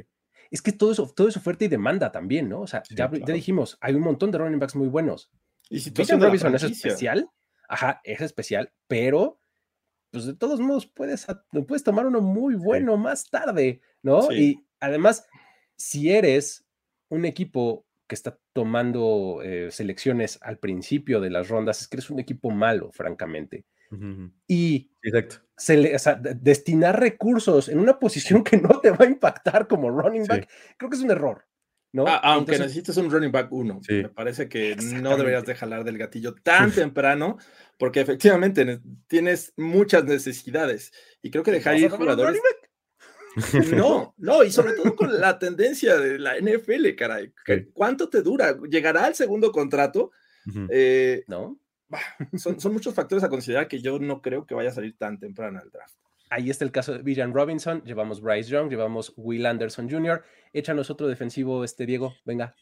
[0.51, 2.61] Es que todo eso, todo es oferta y demanda también, ¿no?
[2.61, 3.25] O sea, sí, ya, claro.
[3.25, 5.31] ya, dijimos, hay un montón de running backs muy buenos.
[5.69, 7.29] Y si Robinson es especial,
[7.69, 9.39] ajá, es especial, pero
[10.11, 11.27] pues de todos modos puedes,
[11.67, 13.01] puedes tomar uno muy bueno sí.
[13.01, 14.23] más tarde, ¿no?
[14.23, 14.35] Sí.
[14.35, 15.27] Y además,
[15.77, 16.65] si eres
[17.09, 22.09] un equipo que está tomando eh, selecciones al principio de las rondas, es que eres
[22.09, 23.65] un equipo malo, francamente.
[23.91, 24.31] Uh -huh.
[24.47, 25.37] Y Exacto.
[25.57, 29.67] Se le, o sea, destinar recursos en una posición que no te va a impactar
[29.67, 30.75] como running back, sí.
[30.77, 31.45] creo que es un error.
[31.91, 32.05] ¿No?
[32.07, 33.93] Ah, aunque Entonces, necesites un running back uno, sí.
[33.93, 37.37] me parece que no deberías de jalar del gatillo tan temprano,
[37.77, 40.91] porque efectivamente tienes muchas necesidades.
[41.21, 42.39] Y creo que dejar ir jugadores.
[43.75, 47.33] No, no, y sobre todo con la tendencia de la NFL, caray.
[47.73, 48.57] ¿Cuánto te dura?
[48.69, 50.11] ¿Llegará al segundo contrato?
[50.45, 50.67] Uh -huh.
[50.71, 51.59] eh, no.
[52.37, 55.17] Son, son, muchos factores a considerar que yo no creo que vaya a salir tan
[55.17, 55.95] temprano al draft.
[56.29, 60.23] Ahí está el caso de Villan Robinson, llevamos Bryce Young, llevamos Will Anderson Jr.
[60.53, 62.55] Échanos otro defensivo, este Diego, venga.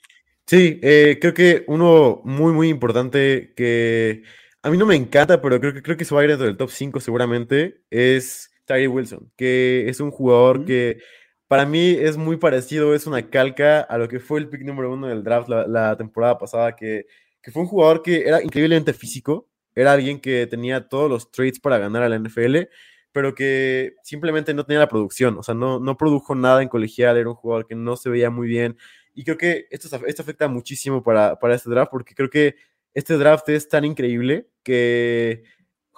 [0.46, 4.24] Sí, eh, creo que uno muy, muy importante que
[4.62, 6.48] a mí no me encanta, pero creo que, creo que se va a ir dentro
[6.48, 11.00] del top 5 seguramente, es Tyree Wilson, que es un jugador que
[11.48, 14.94] para mí es muy parecido, es una calca a lo que fue el pick número
[14.94, 17.06] uno del draft la, temporada pasada, que,
[17.42, 21.60] que, fue un jugador que era increíblemente físico, era alguien que tenía todos los traits
[21.60, 22.70] para ganar a la NFL,
[23.18, 27.18] pero que simplemente no tenía la producción, o sea, no, no produjo nada en colegial,
[27.18, 28.78] era un jugador que no se veía muy bien,
[29.16, 32.58] y creo que esto, esto afecta muchísimo para, para este draft, porque creo que
[32.94, 35.46] este draft es tan increíble que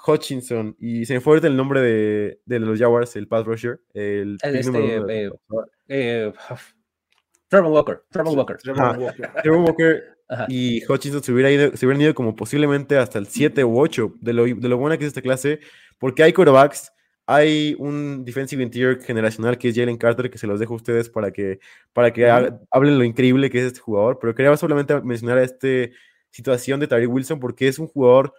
[0.07, 4.37] Hutchinson, y se me fue el nombre de, de, los Jaguars, el pass rusher, el,
[4.41, 5.29] este, eh,
[5.89, 6.33] eh,
[7.49, 8.57] Trevor Walker, Trevor Walker.
[9.43, 13.61] Trevor Walker, y Hutchinson se, hubiera ido, se hubieran ido como posiblemente hasta el 7
[13.65, 15.59] u 8 de lo, de lo buena que es esta clase,
[15.97, 16.93] porque hay quarterbacks,
[17.31, 21.09] hay un defensive interior generacional que es Jalen Carter, que se los dejo a ustedes
[21.09, 21.59] para que,
[21.93, 25.67] para que hablen lo increíble que es este jugador, pero quería solamente mencionar esta
[26.31, 28.33] situación de Tyree Wilson porque es un jugador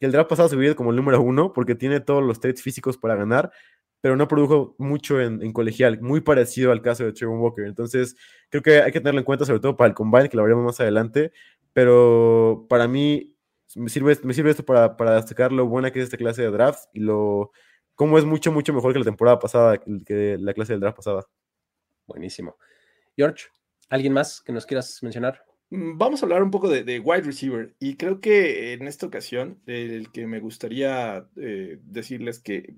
[0.00, 2.62] que el draft pasado se vio como el número uno porque tiene todos los traits
[2.62, 3.52] físicos para ganar,
[4.00, 7.64] pero no produjo mucho en, colegial, muy parecido al caso de Trevor Walker.
[7.64, 8.16] Entonces,
[8.48, 10.64] creo que hay que tenerlo en cuenta, sobre todo para el combine, que lo veremos
[10.64, 11.30] más adelante,
[11.72, 13.36] pero para mí
[13.76, 16.50] me sirve, me sirve esto para, para destacar lo buena que es esta clase de
[16.50, 17.52] draft y lo
[17.94, 21.26] cómo es mucho, mucho mejor que la temporada pasada, que la clase del draft pasada.
[22.06, 22.56] Buenísimo.
[23.16, 23.46] George,
[23.88, 25.44] ¿alguien más que nos quieras mencionar?
[25.70, 29.62] Mm, vamos a hablar un poco de, wide receiver y creo que en esta ocasión
[29.66, 32.76] el que me gustaría eh, decirles que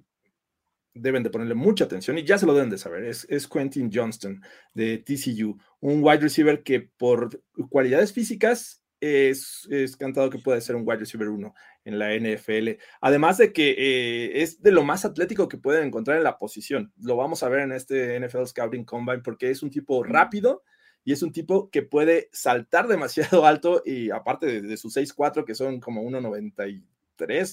[0.94, 3.90] deben de ponerle mucha atención y ya se lo deben de saber, es, es, Quentin
[3.92, 4.42] Johnston
[4.74, 10.77] de TCU, un wide receiver que por cualidades físicas es, es cantado que puede ser
[10.77, 15.05] un wide receiver 1 en la NFL, además de que eh, es de lo más
[15.05, 18.85] atlético que pueden encontrar en la posición, lo vamos a ver en este NFL Scouting
[18.85, 20.62] Combine porque es un tipo rápido,
[21.05, 25.45] y es un tipo que puede saltar demasiado alto y aparte de, de sus 6'4
[25.45, 26.83] que son como 1.93,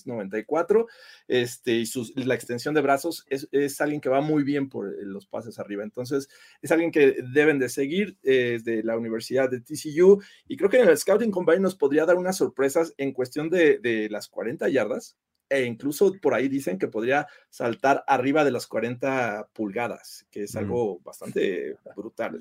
[0.05, 0.87] 94,
[1.27, 4.97] este, y la extensión de brazos es, es, alguien que va muy bien por eh,
[5.01, 5.83] los pases arriba.
[5.83, 6.29] Entonces,
[6.61, 10.79] es alguien que deben de seguir desde eh, la Universidad de TCU y creo que
[10.79, 14.69] en el Scouting Combine nos podría dar unas sorpresas en cuestión de, de las 40
[14.69, 15.17] yardas,
[15.51, 20.55] e incluso por ahí dicen que podría saltar arriba de las 40 pulgadas, que es
[20.55, 22.39] algo bastante brutal.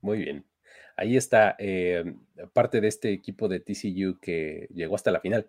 [0.00, 0.46] Muy bien.
[0.96, 2.04] Ahí está eh,
[2.54, 5.48] parte de este equipo de TCU que llegó hasta la final,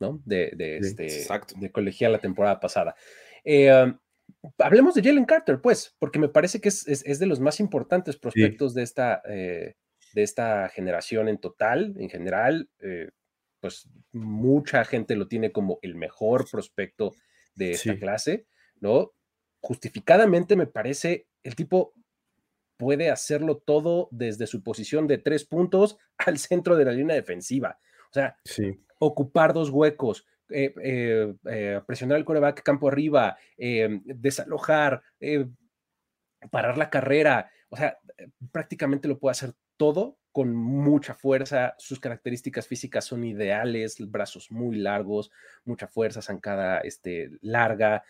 [0.00, 0.20] ¿no?
[0.24, 2.96] De, de, este, de colegial la temporada pasada.
[3.44, 3.70] Eh,
[4.58, 8.74] hablemos de Jalen Carter, pues, porque me parece que es, de los más importantes prospectos
[8.74, 9.76] de, esta, eh,
[10.14, 12.68] de esta generación en total, en general.
[13.60, 17.14] pues mucha gente lo tiene como el mejor prospecto
[17.54, 18.46] de esta clase,
[18.80, 19.12] ¿no?
[19.60, 21.94] Justificadamente me parece el tipo
[22.80, 27.78] puede hacerlo todo desde su posición de tres puntos al centro de la línea defensiva.
[28.10, 28.36] O sea,
[28.98, 35.02] ocupar dos huecos, eh, eh, eh, presionar el coreback campo arriba, desalojar,
[36.50, 37.50] parar la carrera.
[37.68, 37.98] O sea,
[38.52, 41.74] prácticamente lo puede hacer todo con mucha fuerza.
[41.78, 45.30] Sus características físicas son ideales, brazos muy largos,
[45.64, 48.02] mucha fuerza, zancada este, larga,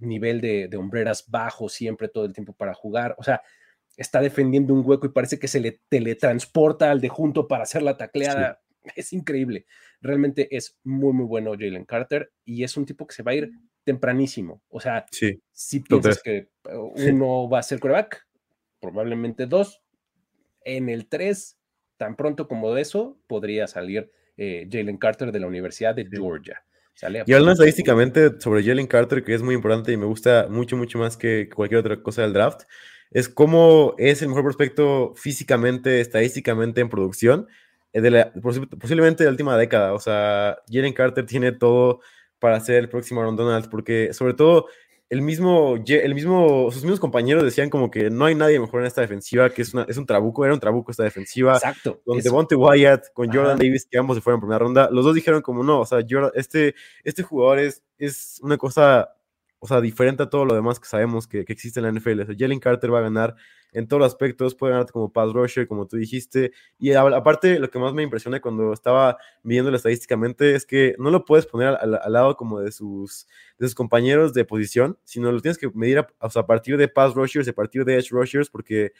[0.00, 3.14] nivel de, hombreras bajo siempre, todo el tiempo para jugar.
[3.18, 3.42] O sea,
[3.96, 7.82] está defendiendo un hueco y parece que se le teletransporta al de junto para hacer
[7.82, 8.63] la tacleada.
[8.96, 9.66] Es increíble.
[10.00, 13.36] Realmente es muy, muy bueno Jalen Carter y es un tipo que se va a
[13.36, 13.50] ir
[13.84, 14.62] tempranísimo.
[14.68, 15.06] O sea,
[15.52, 18.26] si piensas que uh, uno va a ser coreback,
[18.80, 19.82] probablemente dos.
[20.64, 21.58] En el tres,
[21.96, 26.64] tan pronto como de eso, podría salir eh, Jalen Carter de la Universidad de Georgia.
[27.26, 30.98] Y hablando estadísticamente sobre Jalen Carter, que es muy importante y me gusta mucho, mucho
[30.98, 32.62] más que cualquier otra cosa del draft,
[33.10, 37.63] es cómo es el mejor prospecto físicamente, estadísticamente en producción, eh,
[38.02, 39.94] de la, posiblemente de la última década.
[39.94, 42.00] O sea, Jalen Carter tiene todo
[42.38, 44.66] para ser el próximo Aaron Donald, porque sobre todo
[45.10, 48.86] el mismo, el mismo, sus mismos compañeros decían como que no hay nadie mejor en
[48.86, 51.54] esta defensiva, que es, una, es un trabuco, era un trabuco esta defensiva.
[51.54, 52.00] Exacto.
[52.04, 55.14] Con Devontae Wyatt, con Jordan Davis, que ambos se fueron en primera ronda, los dos
[55.14, 56.00] dijeron como no, o sea,
[56.34, 59.14] este, este jugador es, es una cosa,
[59.60, 62.22] o sea, diferente a todo lo demás que sabemos que, que existe en la NFL.
[62.22, 63.36] O sea, Jalen Carter va a ganar
[63.74, 66.52] en todos los aspectos, puede ganar como pass rusher, como tú dijiste.
[66.78, 71.24] Y aparte, lo que más me impresiona cuando estaba viéndolo estadísticamente es que no lo
[71.24, 73.26] puedes poner al, lado como de sus,
[73.58, 77.14] de sus compañeros de posición, sino lo tienes que medir a, a partir de pass
[77.14, 78.92] rushers, a partir de edge rushers, porque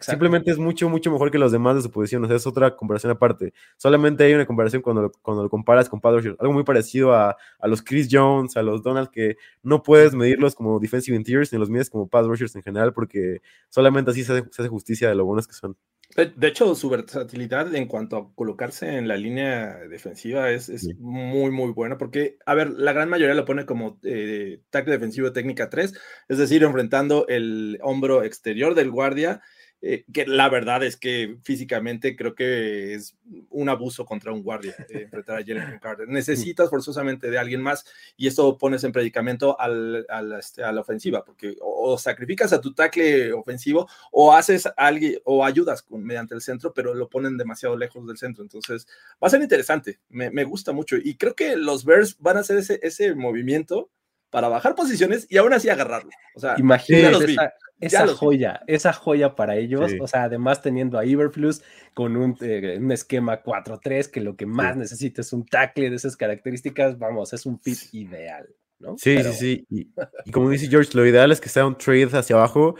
[0.00, 2.24] simplemente es mucho, mucho mejor que los demás de su posición.
[2.24, 3.52] O sea, es otra comparación aparte.
[3.76, 6.36] Solamente hay una comparación cuando lo, cuando lo comparas con pass rushers.
[6.40, 10.54] Algo muy parecido a, a los Chris Jones, a los Donald, que no puedes medirlos
[10.54, 14.32] como defensive interiors, ni los mides como pass rushers en general, porque solamente así se
[14.32, 15.76] hace, justicia de lo buenos que son.
[16.14, 21.50] De hecho, su versatilidad en cuanto a colocarse en la línea defensiva es, es muy,
[21.50, 25.70] muy buena, porque, a ver, la gran mayoría lo pone como eh, tackle defensivo técnica
[25.70, 25.94] 3,
[26.28, 29.40] es decir, enfrentando el hombro exterior del guardia
[29.84, 33.16] eh, que la verdad es que físicamente creo que es
[33.50, 36.08] un abuso contra un guardia eh, enfrentar a Jalen Carter.
[36.08, 37.84] Necesitas forzosamente de alguien más
[38.16, 40.06] y eso pones en predicamento al,
[40.38, 45.44] este, a la ofensiva, porque o, sacrificas a tu tackle ofensivo o haces alguien o
[45.44, 48.44] ayudas mediante el centro, pero lo ponen demasiado lejos del centro.
[48.44, 48.86] Entonces
[49.20, 52.40] va a ser interesante, me, me gusta mucho y creo que los Bears van a
[52.40, 53.90] hacer ese, ese movimiento
[54.32, 56.10] para bajar posiciones y aún así agarrarlo.
[56.34, 57.36] O sea, imagínate
[57.78, 59.92] esa, joya, esa joya para ellos.
[60.00, 64.46] O sea, además teniendo a Iberflus con un, eh, un esquema 4-3, que lo que
[64.46, 68.48] más necesita es un tackle de esas características, vamos, es un fit ideal.
[68.78, 68.96] ¿no?
[68.96, 69.66] Sí, sí, sí.
[69.68, 69.92] Y,
[70.24, 72.76] y, como dice George, lo ideal es que sea un trade hacia abajo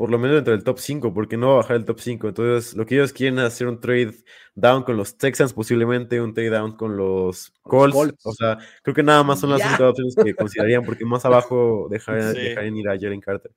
[0.00, 2.28] por lo menos dentro del top 5, porque no va a bajar el top 5.
[2.28, 4.14] Entonces, lo que ellos quieren es hacer un trade
[4.54, 8.24] down con los Texans, posiblemente un trade down con los Colts.
[8.24, 11.86] O sea, creo que nada más son las únicas opciones que considerarían, porque más abajo
[11.90, 13.52] dejarían, ir a Jalen Carter.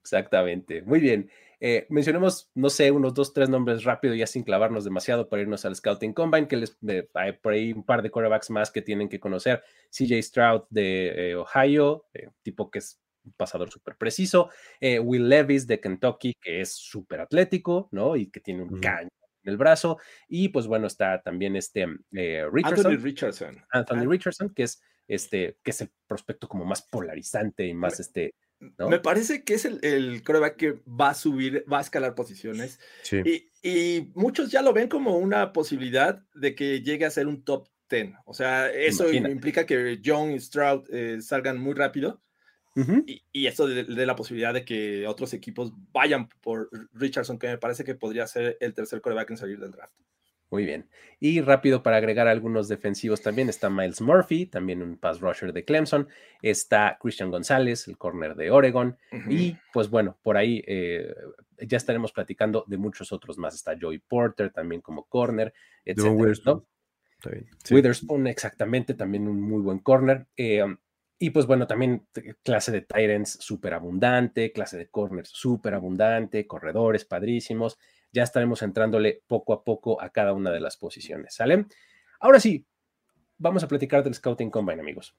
[0.00, 0.82] Exactamente.
[0.82, 1.30] Muy bien.
[1.60, 5.64] Eh, mencionemos, no sé, unos dos, tres nombres rápido, ya sin clavarnos demasiado para irnos
[5.64, 6.76] al Scouting Combine, que les
[7.14, 9.62] hay por ahí un par de quarterbacks más que tienen que conocer.
[9.90, 13.00] CJ Stroud de eh, Ohio, eh, tipo que es
[13.40, 14.50] pasador súper preciso.
[14.78, 18.16] Eh, Will Levis de Kentucky, que es súper atlético, ¿no?
[18.16, 19.08] Y que tiene un caño
[19.42, 19.98] en el brazo.
[20.28, 22.92] Y pues bueno, está también este eh, Richardson.
[22.92, 23.64] Anthony Richardson.
[23.70, 28.34] Anthony Richardson, que es este, que es el prospecto como más polarizante y más este.
[28.78, 32.78] Me parece que es el, el coreback que va a subir, va a escalar posiciones.
[33.10, 37.42] Y, y, muchos ya lo ven como una posibilidad de que llegue a ser un
[37.42, 38.12] top 10.
[38.26, 42.22] O sea, eso implica que John y Stroud eh, salgan muy rápido
[42.74, 47.84] y, esto de, la posibilidad de que otros equipos vayan por Richardson, que me parece
[47.84, 49.94] que podría ser el tercer coreback en salir del draft.
[50.50, 50.88] Muy bien.
[51.20, 55.64] Y rápido para agregar algunos defensivos también está Miles Murphy, también un pass rusher de
[55.64, 56.08] Clemson.
[56.42, 58.98] Está Christian González, el corner de Oregon.
[59.28, 61.14] Y pues bueno, por ahí eh,
[61.58, 63.54] ya estaremos platicando de muchos otros más.
[63.54, 65.54] Está Joey Porter también como corner,
[65.84, 66.66] etc.
[67.70, 70.26] Witherspoon, exactamente, también un muy buen corner.
[70.36, 70.64] Eh,
[71.22, 72.06] y pues bueno, también
[72.42, 77.78] clase de Tyrants súper abundante, clase de corners súper abundante, corredores padrísimos.
[78.10, 81.66] Ya estaremos entrándole poco a poco a cada una de las posiciones, ¿sale?
[82.20, 82.66] Ahora sí,
[83.36, 85.14] vamos a platicar del Scouting Combine, amigos.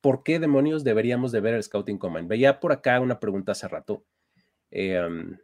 [0.00, 2.28] ¿Por qué demonios deberíamos de ver el Scouting Combine?
[2.28, 4.04] Veía por acá una pregunta hace rato.
[4.70, 5.38] Em,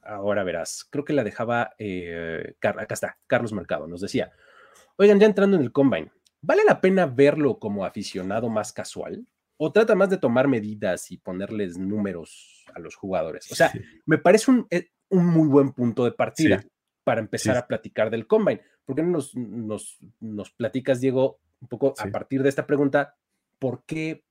[0.00, 4.32] ahora verás, creo que la dejaba, eh, acá está, Carlos Mercado, nos decía,
[4.96, 9.26] oigan, ya entrando en el Combine, ¿Vale la pena verlo como aficionado más casual?
[9.56, 13.50] ¿O trata más de tomar medidas y ponerles números a los jugadores?
[13.50, 13.72] O sea,
[14.06, 16.64] me parece un, eh, un, muy buen punto de partida
[17.02, 18.60] para empezar a platicar del combine.
[18.84, 23.16] ¿Por qué no nos, nos, nos platicas, Diego, un poco a partir de esta pregunta,
[23.58, 24.24] por qué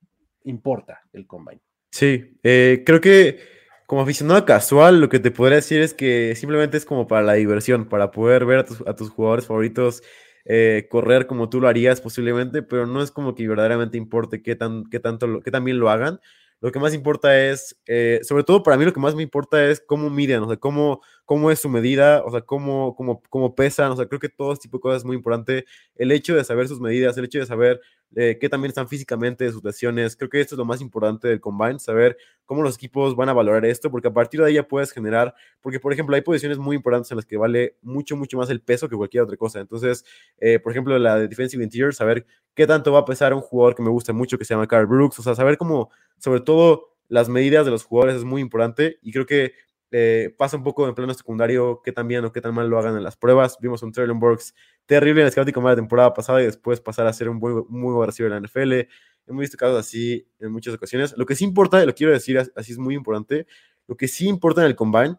[0.44, 1.60] importa el combine?
[1.90, 3.38] Sí, eh, creo que
[3.86, 7.34] como aficionado casual, lo que te podría decir es que simplemente es como para la
[7.34, 10.02] diversión, para poder ver a tus, a tus jugadores favoritos
[10.48, 14.56] eh, correr como tú lo harías posiblemente, pero no es como que verdaderamente importe qué,
[14.56, 16.20] tan, qué tanto, qué también lo hagan.
[16.60, 19.64] Lo que más importa es, eh, sobre todo para mí lo que más me importa
[19.70, 23.54] es cómo miden, o sea, cómo, cómo es su medida, o sea, cómo, cómo, cómo
[23.54, 25.66] pesan, o sea, creo que todo este tipo de cosas es muy importante.
[25.94, 27.80] El hecho de saber sus medidas, el hecho de saber
[28.16, 31.40] eh, qué también están físicamente, sus lesiones, creo que esto es lo más importante del
[31.40, 32.16] combine, saber
[32.46, 35.34] cómo los equipos van a valorar esto, porque a partir de ahí ya puedes generar,
[35.60, 38.60] porque por ejemplo hay posiciones muy importantes en las que vale mucho, mucho más el
[38.60, 39.60] peso que cualquier otra cosa.
[39.60, 40.04] Entonces,
[40.38, 43.74] eh, por ejemplo, la de Defensive Interior, saber qué tanto va a pesar un jugador
[43.74, 46.94] que me gusta mucho, que se llama Carl Brooks, o sea, saber cómo, sobre todo,
[47.08, 49.52] las medidas de los jugadores es muy importante y creo que
[49.90, 52.78] eh, pasa un poco en plano secundario qué tan bien o qué tan mal lo
[52.78, 53.58] hagan en las pruebas.
[53.60, 54.54] Vimos un Traylon Burks
[54.86, 57.94] terrible en el de la temporada pasada y después pasar a ser un muy, muy
[57.94, 58.88] buen receiver en la NFL.
[59.26, 61.14] Hemos visto casos así en muchas ocasiones.
[61.16, 63.46] Lo que sí importa, y lo quiero decir así es muy importante,
[63.86, 65.16] lo que sí importa en el combine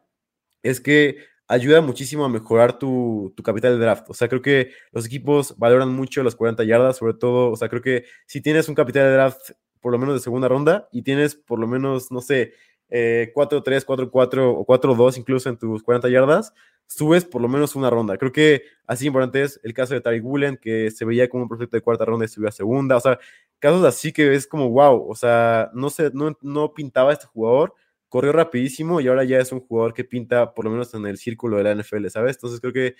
[0.61, 4.09] es que ayuda muchísimo a mejorar tu, tu, capital de draft.
[4.09, 7.69] O sea, creo que los equipos valoran mucho las 40 yardas, sobre todo, o sea,
[7.69, 9.51] creo que si tienes un capital de draft
[9.81, 12.53] por lo menos de segunda ronda y tienes por lo menos, no sé,
[12.89, 16.53] 4-3, 4-4 o 4-2 incluso en tus 40 yardas,
[16.87, 18.17] subes por lo menos una ronda.
[18.17, 21.49] Creo que así importante es el caso de Tariq Woolen, que se veía como un
[21.49, 22.97] proyecto de cuarta ronda y subió a segunda.
[22.97, 23.19] O sea,
[23.59, 25.07] casos así que es como wow.
[25.07, 27.73] O sea, no, sé, no, no pintaba este jugador,
[28.09, 31.17] corrió rapidísimo y ahora ya es un jugador que pinta por lo menos en el
[31.17, 32.37] círculo de la NFL, ¿sabes?
[32.37, 32.95] Entonces creo que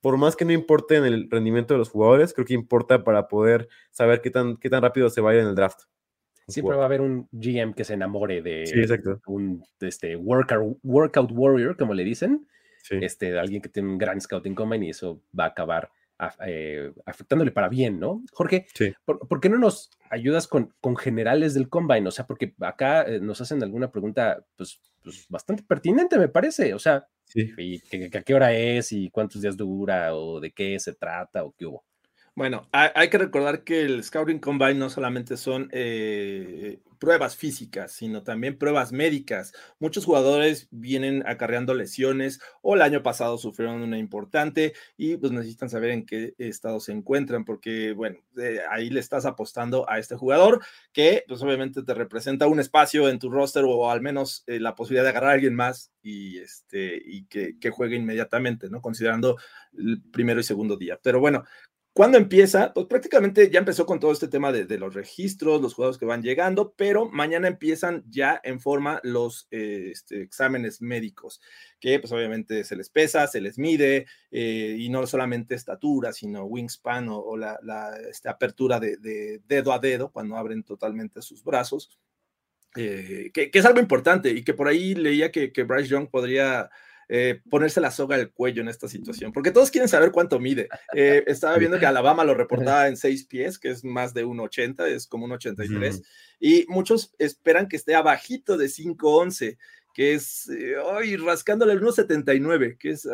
[0.00, 3.28] por más que no importe en el rendimiento de los jugadores, creo que importa para
[3.28, 5.82] poder saber qué tan, qué tan rápido se vaya en el draft.
[6.48, 8.80] Siempre va a haber un GM que se enamore de Sí,
[9.26, 12.46] un este, workout, workout warrior, como le dicen,
[12.82, 12.96] Sí.
[13.02, 15.90] este, alguien que tiene un gran scouting combine y eso va a acabar
[16.46, 18.22] eh, afectándole para bien, ¿no?
[18.32, 18.92] Jorge, Sí.
[19.06, 22.06] ¿por, por qué no nos ayudas con, con generales del combine?
[22.08, 26.74] O sea, porque acá eh, nos hacen alguna pregunta, pues, pues, bastante pertinente, me parece.
[26.74, 27.50] O sea, Sí.
[27.56, 30.92] y que- que- a qué hora es y cuántos días dura o de qué se
[30.94, 31.84] trata o qué hubo.
[32.34, 38.22] Bueno, hay, que recordar que el Scouting Combine no solamente son eh, pruebas físicas, sino
[38.22, 39.52] también pruebas médicas.
[39.80, 45.70] Muchos jugadores vienen acarreando lesiones o el año pasado sufrieron una importante y pues necesitan
[45.70, 50.14] saber en qué estado se encuentran, porque bueno, eh, ahí le estás apostando a este
[50.14, 54.60] jugador que pues obviamente te representa un espacio en tu roster o al menos eh,
[54.60, 58.80] la posibilidad de agarrar a alguien más y, este, y que, que juegue inmediatamente, ¿no?
[58.80, 59.36] Considerando
[59.76, 60.98] el primero y segundo día.
[61.02, 61.44] Pero bueno,
[61.92, 62.72] ¿Cuándo empieza?
[62.72, 66.06] Pues prácticamente ya empezó con todo este tema de, de los registros, los jugadores que
[66.06, 71.40] van llegando, pero mañana empiezan ya en forma los eh, este, exámenes médicos,
[71.80, 76.44] que pues obviamente se les pesa, se les mide, eh, y no solamente estatura, sino
[76.44, 81.20] wingspan o, o la, la este, apertura de, de, dedo a dedo cuando abren totalmente
[81.22, 81.98] sus brazos,
[82.76, 86.08] eh, que, que, es algo importante y que por ahí leía que, que Bryce Young
[86.08, 86.70] podría
[87.12, 90.68] eh, ponerse la soga al cuello en esta situación, porque todos quieren saber cuánto mide.
[90.94, 94.86] Eh, estaba viendo que Alabama lo reportaba en 6 pies, que es más de 1,80,
[94.86, 96.02] es como un 83, mm.
[96.38, 99.58] y muchos esperan que esté abajito de 5,11,
[99.92, 103.10] que es eh, hoy rascándole el 1,79, que es, uh,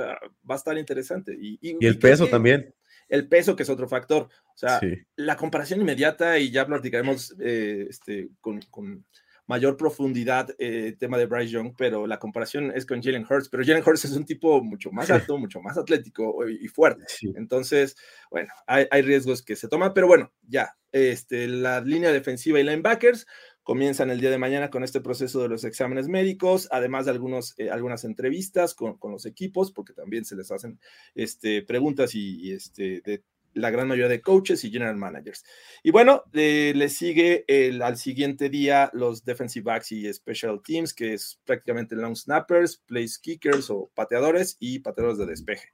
[0.49, 1.34] va a estar interesante.
[1.34, 2.74] Y, y, y el peso que, también.
[3.09, 4.28] El peso, que es otro factor.
[4.55, 4.94] O sea, sí.
[5.16, 9.07] la comparación inmediata, y ya platicaremos eh, este, con, con
[9.47, 13.49] mayor profundidad el eh, tema de Bryce Young, pero la comparación es con Jalen Hurts,
[13.49, 17.05] pero Jalen Hurts es un tipo mucho más alto, mucho más atlético y fuerte.
[17.09, 17.32] Sí.
[17.36, 17.97] Entonces,
[18.30, 22.64] bueno, hay, hay, riesgos que se toman, pero bueno, ya, este, la línea defensiva y
[22.64, 23.26] linebackers
[23.62, 27.55] comienzan el día de mañana con este proceso de los exámenes médicos, además de algunos,
[27.59, 30.78] eh, algunas entrevistas con, con, los equipos, porque también se les hacen
[31.16, 33.24] este, preguntas y, y este, de
[33.57, 35.44] la gran mayoría de coaches y general managers.
[35.82, 37.44] Y bueno, eh, le sigue
[37.82, 43.14] al siguiente día los defensive backs y special teams, que es prácticamente long snappers, place
[43.20, 45.70] kickers o pateadores y pateadores de despeje.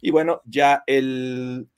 [0.00, 1.68] Y bueno, ya el,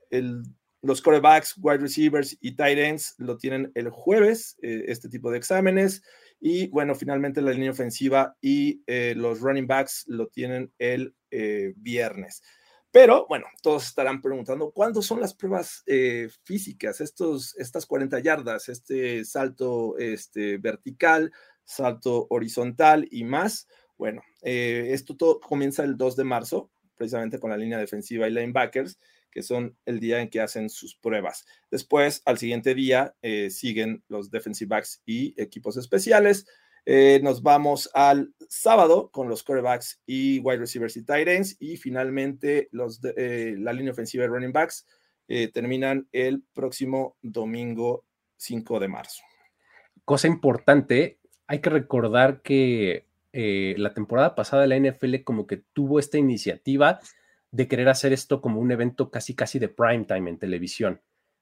[0.82, 5.38] los corebacks, wide receivers y tight ends lo tienen el jueves, eh, este tipo de
[5.38, 6.02] exámenes.
[6.40, 11.14] Y bueno, finalmente la línea ofensiva y eh, los running backs lo tienen el
[11.76, 12.42] viernes.
[12.94, 18.68] Pero bueno, todos estarán preguntando cuándo son las pruebas eh, físicas, estos, estas 40 yardas,
[18.68, 21.32] este salto este, vertical,
[21.64, 23.66] salto horizontal y más.
[23.98, 28.30] Bueno, eh, esto todo comienza el 2 de marzo, precisamente con la línea defensiva y
[28.30, 31.44] linebackers, que son el día en que hacen sus pruebas.
[31.72, 36.46] Después, al siguiente día, eh, siguen los defensive backs y equipos especiales.
[36.86, 41.56] Eh, nos vamos al sábado con los quarterbacks y wide receivers y tight ends.
[41.58, 44.86] Y finalmente los de, eh, la línea ofensiva y running backs
[45.28, 48.04] eh, terminan el próximo domingo
[48.36, 49.22] 5 de marzo.
[50.04, 55.98] Cosa importante, hay que recordar que eh, la temporada pasada la NFL como que tuvo
[55.98, 57.00] esta iniciativa
[57.50, 61.00] de querer hacer esto como un evento casi casi de prime time en televisión,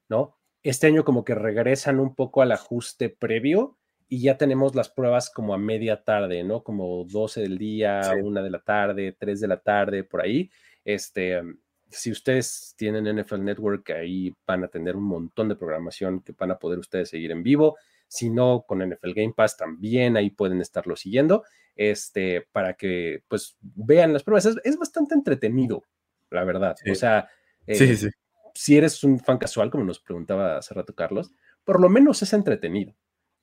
[0.09, 0.37] ¿no?
[0.63, 3.79] Este año como que regresan un poco al ajuste previo
[4.13, 6.63] y ya tenemos las pruebas como a media tarde, ¿no?
[6.63, 8.21] Como 12 del día, sí.
[8.23, 10.51] 1 de la tarde, 3 de la tarde, por ahí.
[10.85, 11.41] Este,
[11.89, 16.51] si ustedes tienen NFL Network, ahí van a tener un montón de programación que van
[16.51, 17.79] a poder ustedes seguir en vivo.
[18.07, 21.45] Si no, con NFL Game Pass también ahí pueden estarlo siguiendo,
[21.75, 24.45] este, para que pues vean las pruebas.
[24.45, 25.85] Es, es bastante entretenido,
[26.29, 26.77] la verdad.
[26.85, 26.91] Sí.
[26.91, 27.31] O sea,
[27.67, 28.11] eh, sí,
[28.53, 31.33] si eres un fan casual, como nos preguntaba hace rato Carlos,
[31.65, 32.95] por lo menos es entretenido.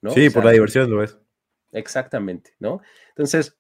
[0.02, 0.12] ¿No?
[0.12, 1.18] Sí, o sea, por la diversión lo es.
[1.72, 2.82] Exactamente, ¿no?
[3.10, 3.58] Entonces,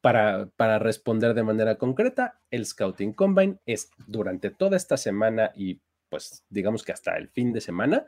[0.00, 5.80] para, para, responder de manera concreta, el Scouting Combine es durante toda esta semana y
[6.08, 8.06] pues digamos que hasta el fin de semana,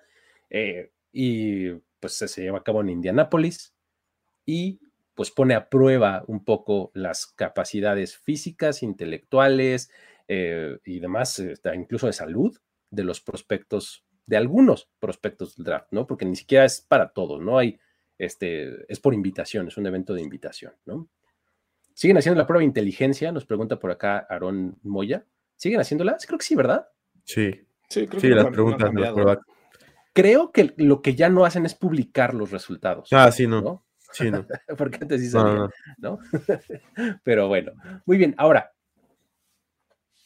[0.51, 1.70] eh, y
[2.01, 3.74] pues se lleva a cabo en Indianápolis
[4.45, 4.80] y
[5.14, 9.90] pues pone a prueba un poco las capacidades físicas, intelectuales
[10.28, 12.59] eh, y demás, eh, incluso de salud
[12.90, 16.06] de los prospectos de algunos prospectos del draft, ¿no?
[16.06, 17.58] Porque ni siquiera es para todos, ¿no?
[17.58, 17.78] Hay,
[18.16, 21.10] este, es por invitación, es un evento de invitación, ¿no?
[21.92, 23.30] ¿Siguen haciendo la prueba de inteligencia?
[23.30, 25.26] Nos pregunta por acá Aarón Moya.
[25.54, 26.16] ¿Siguen haciéndola?
[26.26, 26.88] Creo que sí, ¿verdad?
[27.24, 27.50] Sí.
[27.90, 29.38] Sí, creo sí, que las preguntas, las pruebas.
[30.14, 33.12] Creo que lo que ya no hacen es publicar los resultados.
[33.12, 33.60] Ah, sí, no.
[33.60, 33.84] ¿no?
[34.12, 34.46] Sí, no.
[34.78, 35.68] Porque antes sí sabían, no,
[35.98, 36.18] no.
[36.18, 36.18] ¿no?
[37.22, 37.72] Pero bueno,
[38.06, 38.34] muy bien.
[38.38, 38.72] Ahora,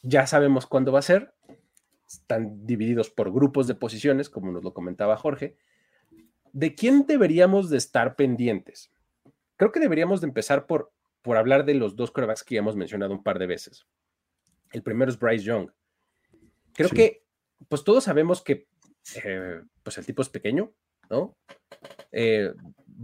[0.02, 1.34] ya sabemos cuándo va a ser
[2.06, 5.56] están divididos por grupos de posiciones, como nos lo comentaba Jorge.
[6.56, 8.90] ¿de quién deberíamos de estar pendientes?
[9.56, 10.90] Creo que deberíamos de empezar por,
[11.20, 13.86] por hablar de los dos quarterbacks que ya hemos mencionado un par de veces.
[14.72, 15.70] El primero es Bryce Young.
[16.72, 17.26] Creo que,
[17.68, 18.68] pues todos sabemos que,
[19.22, 20.72] eh, pues el tipo es pequeño,
[21.10, 21.36] ¿no?
[22.10, 22.54] Eh,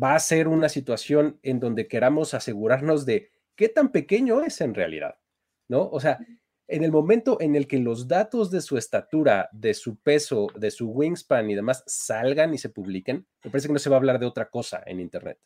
[0.03, 4.73] va a ser una situación en donde queramos asegurarnos de qué tan pequeño es en
[4.73, 5.19] realidad,
[5.69, 5.91] ¿no?
[5.91, 6.19] O sea,
[6.73, 10.71] en el momento en el que los datos de su estatura, de su peso, de
[10.71, 13.99] su wingspan y demás salgan y se publiquen, me parece que no se va a
[13.99, 15.39] hablar de otra cosa en Internet.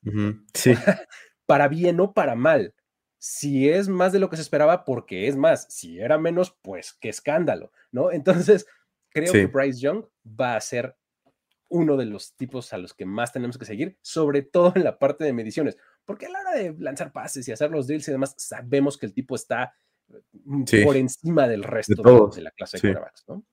[0.54, 0.74] Sí.
[1.46, 2.74] para bien o para mal.
[3.18, 5.66] Si es más de lo que se esperaba, porque es más.
[5.68, 8.12] Si era menos, pues qué escándalo, ¿no?
[8.12, 8.66] Entonces,
[9.08, 10.96] creo que Bryce Young va a ser
[11.68, 15.00] uno de los tipos a los que más tenemos que seguir, sobre todo en la
[15.00, 18.12] parte de mediciones, porque a la hora de lanzar pases y hacer los deals y
[18.12, 19.74] demás, sabemos que el tipo está
[20.44, 23.44] mm, por encima del resto de, la clase de quarterbacks, ¿no?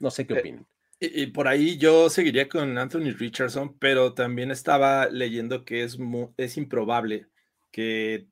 [0.00, 0.66] No sé qué eh, opinan.
[1.00, 5.98] y, por ahí yo seguiría con Anthony Richardson, pero también estaba leyendo que es,
[6.36, 7.28] es improbable
[7.70, 8.26] que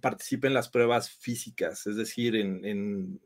[0.00, 3.20] participe en las pruebas físicas, es decir, en,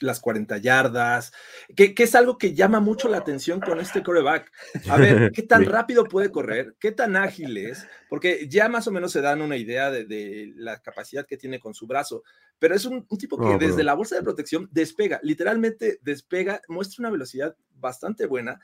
[0.00, 1.32] las 40 yardas,
[1.74, 4.52] que, es algo que llama mucho la atención con este coreback.
[4.88, 6.74] A ver, ¿qué tan rápido puede correr?
[6.78, 7.86] ¿Qué tan ágil es?
[8.08, 11.74] Porque ya más o menos se dan una idea de, la capacidad que tiene con
[11.74, 12.22] su brazo,
[12.58, 17.10] pero es un, tipo que desde la bolsa de protección despega, literalmente despega, muestra una
[17.10, 18.60] velocidad bastante buena,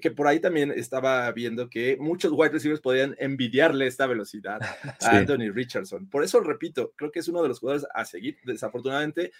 [0.00, 4.60] que, por ahí también estaba viendo que muchos wide receivers podían envidiarle esta velocidad
[5.00, 6.06] a Anthony Richardson.
[6.10, 8.36] Por eso repito, creo que es uno de los jugadores a seguir.
[8.44, 9.32] Desafortunadamente,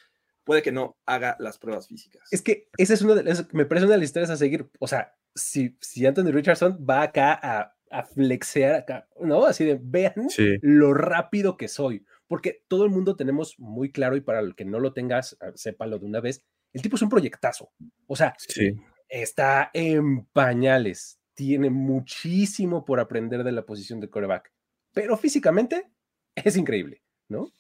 [0.50, 2.22] puede que no haga las pruebas físicas.
[2.32, 3.22] Es que ese es uno de
[3.52, 4.68] me parece una de las historias a seguir.
[4.80, 9.46] O sea, si, si Anthony Richardson va acá a, a flexear acá, ¿no?
[9.46, 10.26] Así de vean
[10.60, 12.04] lo rápido que soy.
[12.26, 15.52] Porque todo el mundo tenemos muy claro, y para el que no lo tengas, ah,
[15.54, 16.42] sépalo de una vez,
[16.72, 17.70] el tipo es un proyectazo.
[18.08, 18.74] O sea, sí
[19.08, 24.52] está en pañales, tiene muchísimo por aprender de la posición de coreback,
[24.92, 25.90] pero físicamente
[26.34, 27.52] es increíble, ¿no?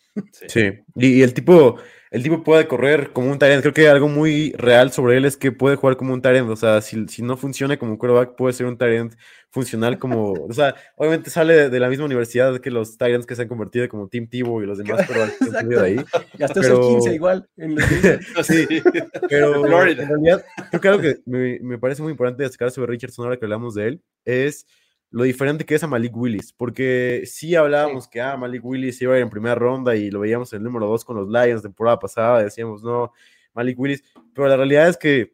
[0.48, 1.76] Sí, Y, el tipo,
[2.10, 3.62] el tipo puede correr como un Tyrant.
[3.62, 6.50] Creo que algo muy real sobre él es que puede jugar como un Tyrant.
[6.50, 9.14] O sea, si, no funciona como un quarterback, puede ser un Tyrant
[9.50, 10.32] funcional como.
[10.32, 13.88] o sea, obviamente sale de, la misma universidad que los Tyrants que se han convertido
[13.88, 16.04] como Team Tivo y los demás quarterbacks que de ahí.
[16.38, 16.80] Y hasta pero...
[16.80, 17.48] 15 igual.
[18.42, 18.66] sí,
[19.28, 23.24] pero en realidad, creo que algo que me, me parece muy importante destacar sobre Richardson
[23.24, 24.66] ahora que hablamos de él es
[25.10, 29.14] lo diferente que es a Malik Willis, porque sí hablábamos que ah, Malik Willis iba
[29.14, 31.62] a ir en primera ronda y lo veíamos en el número 2 con los Lions
[31.62, 33.12] temporada pasada, decíamos no,
[33.52, 35.32] Malik Willis, pero la realidad es que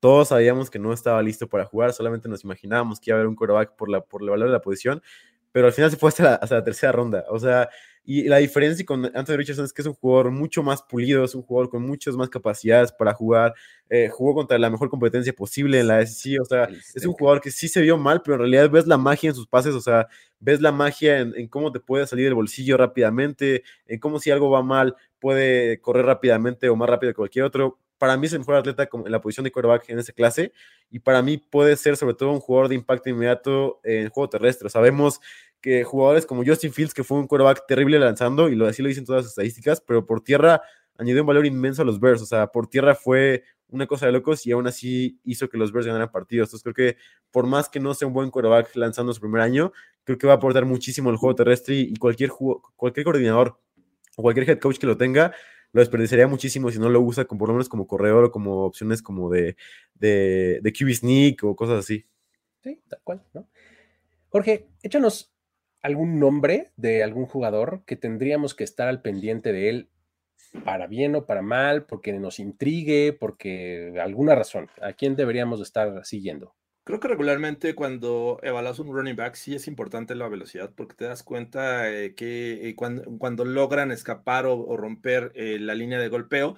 [0.00, 3.28] todos sabíamos que no estaba listo para jugar, solamente nos imaginábamos que iba a haber
[3.28, 5.02] un quarterback por, la, por el valor de la posición,
[5.52, 7.68] pero al final se fue hasta la tercera ronda, o sea,
[8.04, 11.36] y la diferencia con Anthony Richardson es que es un jugador mucho más pulido, es
[11.36, 13.54] un jugador con muchas más capacidades para jugar.
[13.88, 16.40] Eh, jugó contra la mejor competencia posible en la SEC.
[16.40, 18.98] O sea, es un jugador que sí se vio mal, pero en realidad ves la
[18.98, 19.74] magia en sus pases.
[19.74, 20.08] O sea,
[20.40, 24.50] ves la magia en, cómo te puede salir del bolsillo rápidamente, en cómo si algo
[24.50, 27.78] va mal puede correr rápidamente o más rápido que cualquier otro.
[28.02, 30.52] Para mí es el mejor atleta en la posición de quarterback en esa clase
[30.90, 34.28] y para mí puede ser sobre todo un jugador de impacto inmediato en el juego
[34.28, 34.68] terrestre.
[34.70, 35.20] Sabemos
[35.60, 38.88] que jugadores como Justin Fields, que fue un quarterback terrible lanzando, y lo, así lo
[38.88, 40.62] dicen todas las estadísticas, pero por tierra
[40.98, 42.20] añadió un valor inmenso a los Bears.
[42.22, 45.70] O sea, por tierra fue una cosa de locos y aún así hizo que los
[45.70, 46.48] Bears ganaran partidos.
[46.48, 46.96] Entonces creo que
[47.30, 49.72] por más que no sea un buen quarterback lanzando su primer año,
[50.02, 52.30] creo que va a aportar muchísimo al juego terrestre y cualquier,
[52.74, 53.60] cualquier coordinador
[54.16, 55.32] o cualquier head coach que lo tenga,
[55.72, 59.30] lo desperdiciaría muchísimo si no lo usa como, por como corredor o como opciones como
[59.30, 59.56] de,
[59.94, 62.06] de, de QB sneak o cosas así.
[62.62, 63.48] Sí, tal cual, ¿no?
[64.28, 65.34] Jorge, échanos
[65.80, 69.90] algún nombre de algún jugador que tendríamos que estar al pendiente de él
[70.64, 74.68] para bien o para mal, porque nos intrigue, porque alguna razón.
[74.80, 76.54] ¿A quién deberíamos estar siguiendo?
[76.84, 81.04] Creo que regularmente cuando evaluas un running back sí es importante la velocidad porque te
[81.04, 86.56] das cuenta eh, que eh, cuando, logran escapar o, romper eh, la línea de golpeo,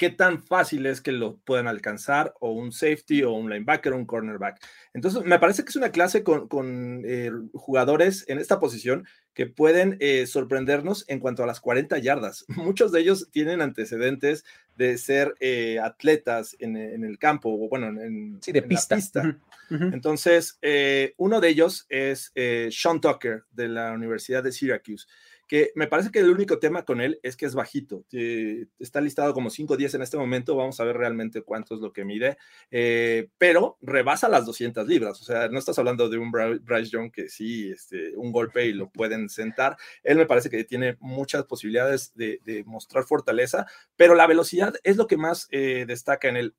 [0.00, 3.96] qué tan fácil es que lo puedan alcanzar o un safety o un linebacker o
[3.98, 4.58] un cornerback.
[4.94, 9.98] Entonces, me parece que es una clase con, eh, jugadores en esta posición que pueden
[10.00, 12.46] eh, sorprendernos en cuanto a las 40 yardas.
[12.56, 18.38] Muchos de ellos tienen antecedentes de ser eh, atletas en, el campo, o bueno, en,
[18.40, 18.96] sí, de pista.
[19.68, 20.58] Entonces,
[21.18, 22.32] uno de ellos es
[22.70, 25.06] Sean Tucker de la Universidad de Syracuse
[25.50, 28.04] que me parece que el único tema con él es que es bajito.
[28.12, 31.74] Eh, está listado como 5 o 10 en este momento, vamos a ver realmente cuánto
[31.74, 32.38] es lo que mide,
[32.70, 37.10] eh, pero rebasa las 200 libras, o sea, no estás hablando de un Bryce Young
[37.10, 39.76] que sí, este, un golpe y lo pueden sentar.
[40.04, 45.08] Él me parece que tiene muchas posibilidades de, mostrar fortaleza, pero la velocidad es lo
[45.08, 46.54] que más eh, destaca en él.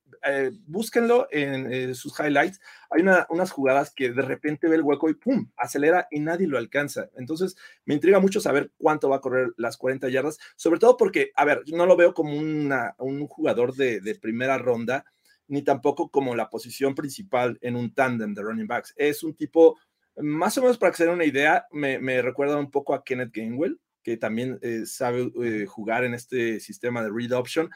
[0.68, 2.60] búsquenlo en sus highlights.
[2.92, 5.50] Hay unas jugadas que de repente ve el hueco y ¡pum!
[5.56, 7.10] acelera y nadie lo alcanza.
[7.16, 11.32] Entonces, me intriga mucho saber cuánto va a correr las 40 yardas, sobre todo porque,
[11.36, 15.06] a ver, no lo veo como un jugador de, de primera ronda,
[15.48, 18.94] ni tampoco como la posición principal en un tándem de running backs.
[18.96, 19.80] Es un tipo,
[20.18, 23.04] más o menos para que se den una idea, me, me recuerda un poco a
[23.04, 27.70] Kenneth Gainwell, que también eh, sabe eh, jugar en este sistema de read option,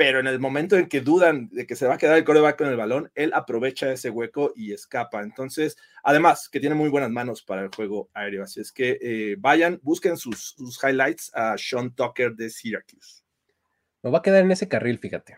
[0.00, 2.56] pero en el momento en que dudan de que se va a quedar el coreback
[2.56, 5.20] con el balón, él aprovecha ese hueco y escapa.
[5.20, 8.42] Entonces, además, que tiene muy buenas manos para el juego aéreo.
[8.42, 13.24] Así es que eh, vayan, busquen sus, highlights a Sean Tucker de Syracuse.
[14.02, 15.36] Me va a quedar en ese carril, fíjate.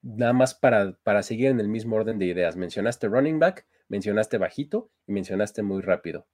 [0.00, 2.56] Nada más para, para seguir en el mismo orden de ideas.
[2.56, 6.26] Mencionaste running back, mencionaste bajito y mencionaste muy rápido.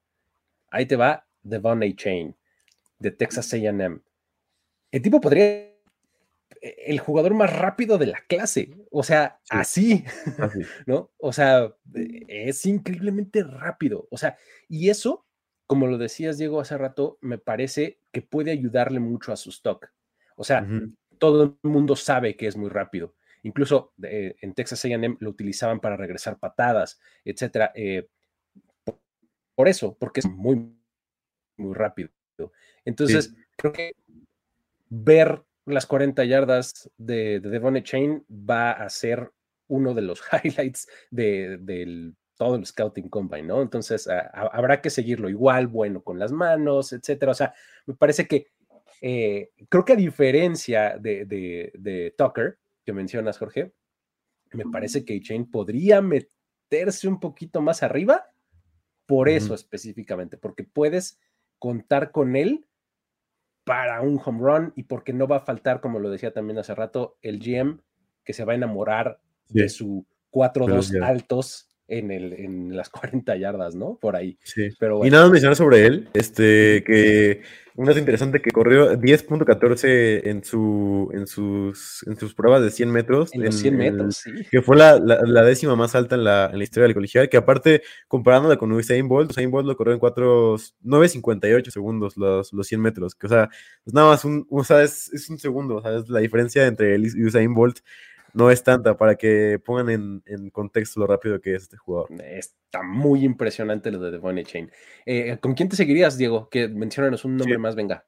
[0.70, 1.96] Ahí te va Devon A.
[1.96, 2.36] Chain
[3.00, 4.04] de Texas AM.
[4.92, 5.75] El tipo podría
[6.60, 10.04] el jugador más rápido de la clase, o sea, así,
[10.86, 11.10] ¿no?
[11.18, 14.36] O sea, es increíblemente rápido, o sea,
[14.68, 15.26] y eso,
[15.66, 19.90] como lo decías Diego hace rato, me parece que puede ayudarle mucho a su stock.
[20.36, 20.66] O sea,
[21.18, 23.14] todo el mundo sabe que es muy rápido.
[23.42, 27.72] Incluso eh, en Texas AM lo utilizaban para regresar patadas, etcétera.
[27.74, 28.08] Eh,
[29.54, 30.76] por eso, porque es muy,
[31.56, 32.10] muy rápido.
[32.84, 33.92] Entonces, creo que
[34.88, 39.30] ver las 40 yardas de, de Devon Chain va a ser
[39.68, 43.62] uno de los highlights de, todo el Scouting Combine, ¿no?
[43.62, 47.32] Entonces, habrá que seguirlo igual, bueno, con las manos, etcétera.
[47.32, 47.54] O sea,
[47.86, 48.48] me parece que
[49.00, 53.72] eh, creo que a diferencia de, de, Tucker, que mencionas, Jorge,
[54.52, 58.26] me parece que Chain podría meterse un poquito más arriba,
[59.06, 61.18] por eso específicamente, porque puedes
[61.58, 62.66] contar con él
[63.66, 66.72] para un home run y porque no va a faltar, como lo decía también hace
[66.72, 67.80] rato, el GM
[68.22, 73.74] que se va a enamorar de su 4-2 altos en, el, en las 40 yardas,
[73.74, 73.98] ¿no?
[74.00, 74.38] Por ahí.
[74.42, 74.68] Sí.
[74.78, 77.42] Pero Y nada mencionar sobre él, este, que
[77.76, 82.90] un dato interesante que corrió 10.14 en, su, en, sus, en sus pruebas de 100
[82.90, 83.34] metros.
[83.34, 84.30] En, los 100 metros, sí.
[84.50, 87.36] Que fue la, la, décima más alta en la, en la, historia del colegial, que
[87.36, 92.80] aparte, comparándola con Usain Bolt, Usain Bolt lo corrió en 9.58 segundos los, los 100
[92.80, 93.50] metros, que o sea,
[93.84, 96.66] es nada más un, o sea, es, es un segundo, o sea, es la diferencia
[96.66, 97.80] entre él y Usain Bolt
[98.36, 102.10] no es tanta para que pongan en, contexto lo rápido que es este jugador.
[102.22, 104.70] Está muy impresionante lo de Devon Chain.
[105.06, 106.50] Eh, ¿Con quién te seguirías, Diego?
[106.50, 108.04] Que mencionanos un nombre más, venga.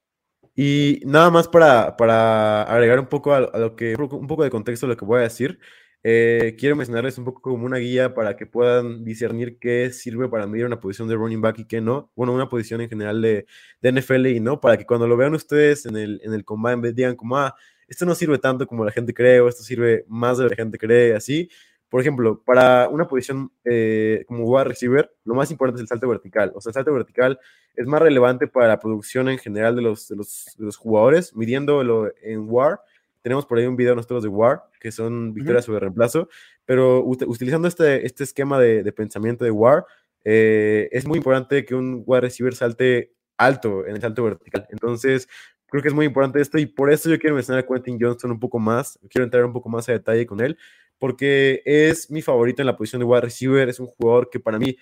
[0.55, 4.85] Y nada más para, para agregar un poco a, lo que, un poco de contexto
[4.85, 5.59] a lo que voy a decir.
[6.05, 10.47] Eh, quiero mencionarles un poco como una guía para que puedan discernir qué sirve para
[10.47, 12.13] medir una posición de running back y qué no.
[12.15, 13.47] Bueno, una posición en general de,
[13.81, 16.93] de NFL y no, para que cuando lo vean ustedes en el, en el combine
[16.93, 17.57] digan como, ah,
[17.89, 20.57] esto no sirve tanto como la gente cree o esto sirve más de lo que
[20.57, 21.49] la gente cree, así.
[21.89, 26.07] Por ejemplo, para una posición eh, como wide receiver, lo más importante es el salto
[26.07, 26.53] vertical.
[26.55, 27.41] O sea, el salto vertical
[27.75, 31.35] es más relevante para la producción en general de los, de los, de los jugadores.
[31.35, 32.81] Midiéndolo en WAR,
[33.23, 36.29] tenemos por ahí un video nosotros de WAR, que son victorias sobre reemplazo,
[36.67, 39.87] pero utilizando este, este esquema de, de pensamiento de WAR,
[40.25, 44.67] eh, es muy importante que un wide receiver salte alto en el salto vertical.
[44.71, 45.29] Entonces,
[45.71, 48.31] Creo que es muy importante esto y por eso yo quiero mencionar a Quentin Johnston
[48.31, 48.99] un poco más.
[49.11, 50.57] Quiero entrar un poco más a detalle con él
[50.99, 53.69] porque es mi favorito en la posición de wide receiver.
[53.69, 54.77] Es un jugador que para mí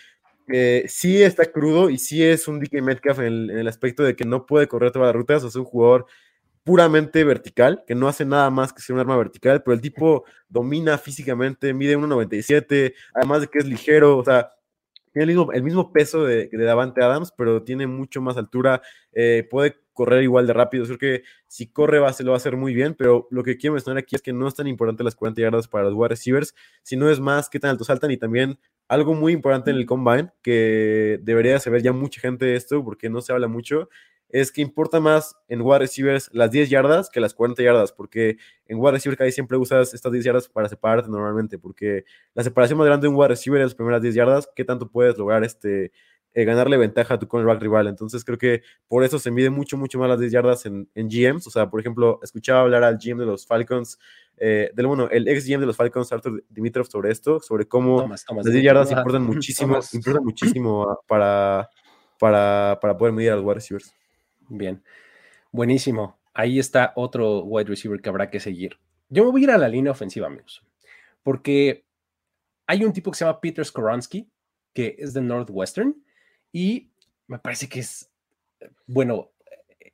[0.49, 4.24] eh, sí está crudo y sí es un DK Metcalf en el, aspecto de que
[4.24, 5.45] no puede correr todas las rutas.
[5.45, 6.07] O es un jugador
[6.64, 10.24] puramente vertical, que no hace nada más que ser un arma vertical, pero el tipo
[10.49, 14.51] domina físicamente, mide 1.97, además de que es ligero, o sea,
[15.12, 18.82] tiene el mismo, peso de, de, Davante Adams, pero tiene mucho más altura,
[19.12, 20.84] eh, puede correr igual de rápido.
[20.84, 23.57] Creo que si corre va, se lo va a hacer muy bien, pero lo que
[23.57, 26.11] quiero mencionar aquí es que no es tan importante las 40 yardas para los wide
[26.11, 29.86] receivers, sino es más qué tan alto saltan y también algo muy importante en el
[29.86, 33.88] combine, que debería saber ya mucha gente de esto porque no se habla mucho,
[34.28, 38.36] es que importa más en wide receivers las 10 yardas que las 40 yardas, porque
[38.66, 42.78] en wide receiver casi siempre usas estas 10 yardas para separarte normalmente, porque la separación
[42.78, 45.42] más grande de un wide receiver es las primeras 10 yardas, ¿qué tanto puedes lograr
[45.42, 45.90] este,
[46.37, 47.87] eh, ganarle ventaja a tu cornerback rival?
[47.87, 51.09] Entonces creo que por eso se mide mucho, mucho más las 10 yardas en, en
[51.09, 53.99] GMs, o sea, por ejemplo, escuchaba hablar al GM de los Falcons,
[54.37, 58.07] eh, del bueno, el ex GM de los Falcons, Arthur Dimitrov, sobre esto, sobre cómo
[58.07, 61.70] las 10 yardas importan muchísimo, importan muchísimo para,
[62.18, 63.95] para, para poder medir a los wide receivers.
[64.51, 64.82] Bien,
[65.51, 66.18] buenísimo.
[66.34, 68.78] Ahí está otro wide receiver que habrá que seguir.
[69.09, 70.62] Yo me voy a ir a la línea ofensiva, amigos,
[71.22, 71.87] porque
[72.66, 74.28] hay un tipo que se llama Peter Skoronsky,
[74.74, 75.97] que es de Northwestern,
[76.57, 76.91] y
[77.27, 78.11] me parece que es,
[78.87, 79.35] bueno,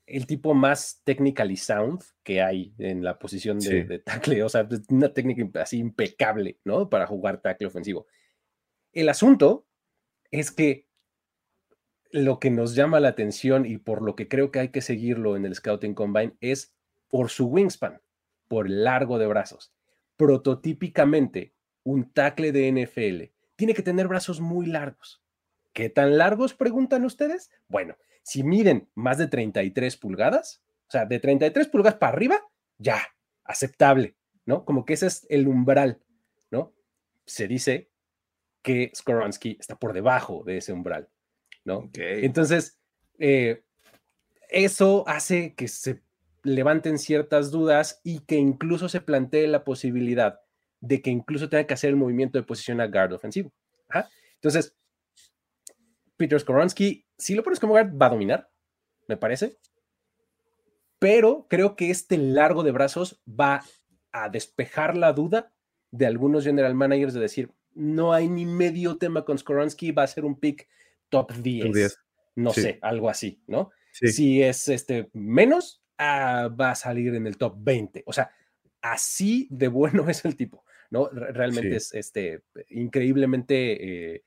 [0.07, 5.13] el tipo más technically sound que hay en la posición de, tackle, o sea, una
[5.13, 6.89] técnica así impecable, ¿no?
[6.89, 8.07] Para jugar tackle ofensivo.
[8.93, 9.67] El asunto
[10.31, 10.87] es que
[12.13, 15.35] lo que nos llama la atención y por lo que creo que hay que seguirlo
[15.35, 16.77] en el Scouting Combine es
[17.09, 18.01] por su wingspan,
[18.47, 19.75] por el largo de brazos.
[20.17, 25.22] Prototípicamente, un tackle de NFL tiene que tener brazos muy largos.
[25.73, 27.51] ¿Qué tan largos preguntan ustedes?
[27.69, 32.41] Bueno, si miden más de 33 pulgadas, o sea, de 33 pulgadas para arriba,
[32.79, 33.01] ya,
[33.45, 34.65] aceptable, ¿no?
[34.65, 36.01] Como que ese es el umbral,
[36.51, 36.75] ¿no?
[37.25, 37.91] Se dice
[38.63, 41.09] que Skoronsky está por debajo de ese umbral,
[41.65, 41.91] ¿no?
[41.95, 42.79] Entonces,
[43.19, 43.65] eh,
[44.49, 46.03] eso hace que se
[46.43, 50.41] levanten ciertas dudas y que incluso se plantee la posibilidad
[50.81, 53.53] de que incluso tenga que hacer el movimiento de posición a guard ofensivo.
[54.35, 54.77] Entonces,
[56.17, 58.51] Peter Skoronsky, si lo pones como guard, va a dominar,
[59.09, 59.59] me parece.
[60.99, 63.65] Pero creo que este largo de brazos va
[64.13, 65.53] a despejar la duda
[65.91, 70.07] de algunos general managers de decir, no hay ni medio tema con Skoronsky, va a
[70.07, 70.69] ser un pick
[71.09, 71.99] top 10.
[72.37, 73.71] No sé, algo así, ¿no?
[73.93, 78.05] Si es este menos, ah, va a salir en el top 20.
[78.07, 78.31] O sea,
[78.81, 80.65] así de bueno es el tipo.
[80.93, 81.09] ¿no?
[81.09, 84.25] Realmente es este, increíblemente eh,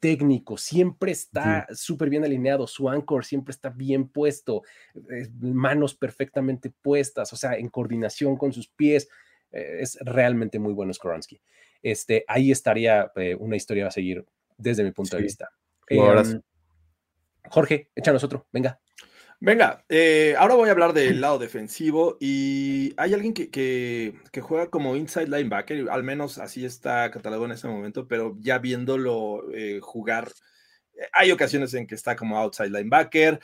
[0.00, 4.62] técnico, siempre está súper bien alineado, su anchor siempre está bien puesto,
[5.10, 9.08] eh, manos perfectamente puestas, o sea, en coordinación con sus pies,
[9.52, 11.40] eh, es realmente muy bueno Skoronsky.
[11.82, 14.24] Este, ahí estaría una historia a seguir
[14.58, 15.50] desde mi punto de vista.
[15.88, 16.40] Em,
[17.48, 18.80] Jorge, échanos otro, venga.
[19.42, 24.96] Venga, eh, ahora voy a hablar del lado defensivo y hay alguien que, juega como
[24.96, 30.30] inside linebacker, al menos así está catalogado en ese momento, pero ya viéndolo eh, jugar,
[31.12, 33.40] hay ocasiones en que está como outside linebacker,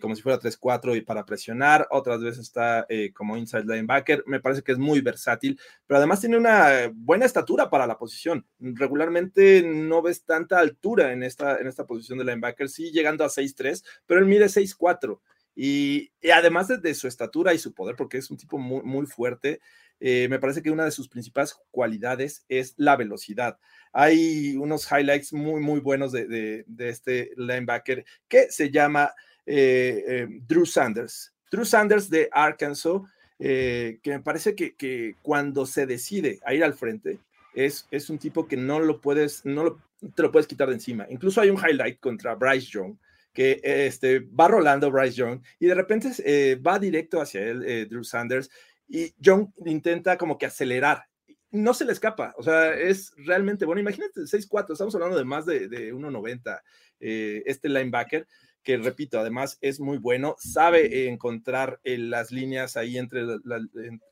[0.00, 4.62] como si fuera 3-4 y para presionar, otras veces está como inside linebacker, me parece
[4.62, 8.46] que es muy versátil, pero además tiene una buena estatura para la posición.
[8.58, 13.28] Regularmente no ves tanta altura en esta, en esta posición de linebacker, sí llegando a
[13.28, 15.20] 6-3, pero él mide 6-4.
[15.54, 19.60] Y, además de, su estatura y su poder, porque es un tipo muy, muy fuerte,
[20.04, 23.56] eh, me parece que una de sus principales cualidades es la velocidad.
[23.92, 29.14] Hay unos highlights muy, muy buenos de, este linebacker que se llama
[29.46, 31.32] eh, eh, Drew Sanders.
[31.52, 33.02] Drew Sanders de Arkansas,
[33.38, 37.20] que me parece que, cuando se decide a ir al frente,
[37.54, 39.78] es, es un tipo que no lo puedes, no
[40.16, 41.06] te lo puedes quitar de encima.
[41.10, 42.96] Incluso hay un highlight contra Bryce Young,
[43.32, 48.50] que este, va rolando Bryce Young y de repente va directo hacia él, Drew Sanders,
[48.92, 51.06] y Young intenta como que acelerar.
[51.50, 53.80] No se le escapa, o sea, es realmente bueno.
[53.80, 56.60] Imagínate, 6'4, estamos hablando de más de, de 1'90,
[57.00, 58.26] eh, este linebacker,
[58.62, 63.22] que repito, además es muy bueno, sabe encontrar las líneas ahí entre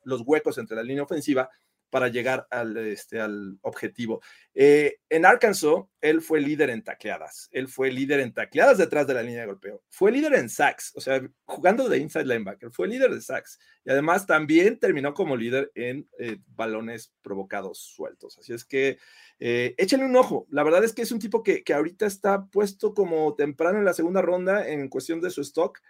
[0.04, 1.50] los huecos entre la línea ofensiva
[1.90, 4.22] para llegar al, este, al objetivo.
[4.54, 9.14] Eh, en Arkansas, él fue líder en tacleadas, él fue líder en tacleadas detrás de
[9.14, 12.88] la línea de golpeo, fue líder en sacks, o sea, jugando de inside linebacker, fue
[12.88, 13.58] líder de sacks.
[13.84, 18.38] Y además también terminó como líder en eh, balones provocados sueltos.
[18.38, 18.98] Así es que
[19.38, 22.46] eh, échenle un ojo, la verdad es que es un tipo que, que ahorita está
[22.46, 25.80] puesto como temprano en la segunda ronda en cuestión de su stock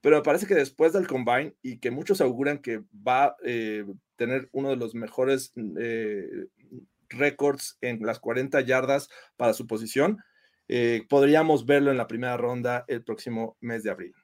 [0.00, 3.84] pero me parece que después del combine y que muchos auguran que va a eh,
[4.16, 6.46] tener uno de los mejores eh,
[7.08, 10.18] récords en las 40 yardas para su posición,
[10.68, 14.14] eh, podríamos verlo en la primera ronda el próximo mes de abril.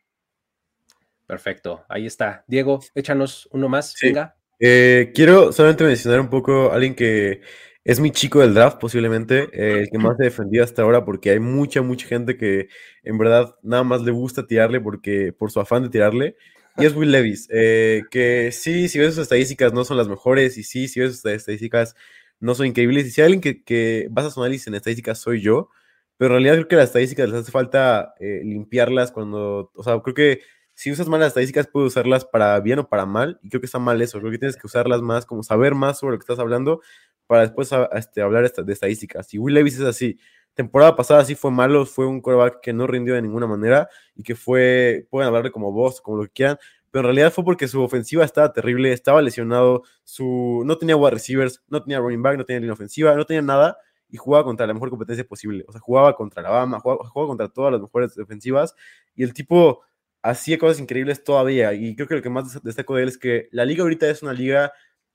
[1.27, 2.45] Perfecto, ahí está.
[2.47, 3.95] Diego, échanos uno más.
[4.01, 4.37] Venga.
[4.59, 7.43] quiero solamente mencionar un poco a alguien que
[7.87, 11.31] es mi chico del draft, posiblemente, eh, el que más he defendido hasta ahora, porque
[11.31, 12.67] hay mucha, mucha gente que
[13.05, 16.37] en verdad nada más le gusta tirarle porque, por su afán de tirarle.
[16.79, 20.59] Y es Will Levis, eh, que sí, si ves sus estadísticas no son las mejores,
[20.59, 21.95] y sí, si ves sus estadísticas
[22.41, 23.07] no son increíbles.
[23.07, 25.71] Y si hay alguien que, que basa su análisis en estadísticas, soy yo.
[26.17, 30.01] Pero en realidad creo que las estadísticas les hace falta eh, limpiarlas cuando, o sea,
[30.01, 30.41] creo que
[30.77, 33.67] si usas mal las estadísticas, puedes usarlas para bien o para mal, y creo que
[33.67, 36.25] está mal eso, creo que tienes que usarlas más, como saber más sobre lo que
[36.25, 36.83] estás hablando,
[37.27, 39.33] para después este, hablar de estadísticas.
[39.33, 40.19] Y Will Levis es así.
[40.53, 44.23] Temporada pasada sí fue malo, fue un quarterback que no rindió de ninguna manera y
[44.23, 46.59] que fue, pueden hablarle como vos, como lo que quieran,
[46.91, 51.13] pero en realidad fue porque su ofensiva estaba terrible, estaba lesionado, su, no tenía wide
[51.13, 53.79] receivers, no tenía running back, no tenía línea ofensiva, no tenía nada
[54.11, 55.65] y jugaba contra la mejor competencia posible.
[55.69, 58.75] O sea, jugaba contra Alabama, jugaba, jugaba contra todas las mejores defensivas
[59.15, 59.81] y el tipo
[60.27, 61.73] hacía cosas increíbles todavía.
[61.73, 64.23] Y creo que lo que más destaco de él es que la liga ahorita es
[64.23, 64.73] una liga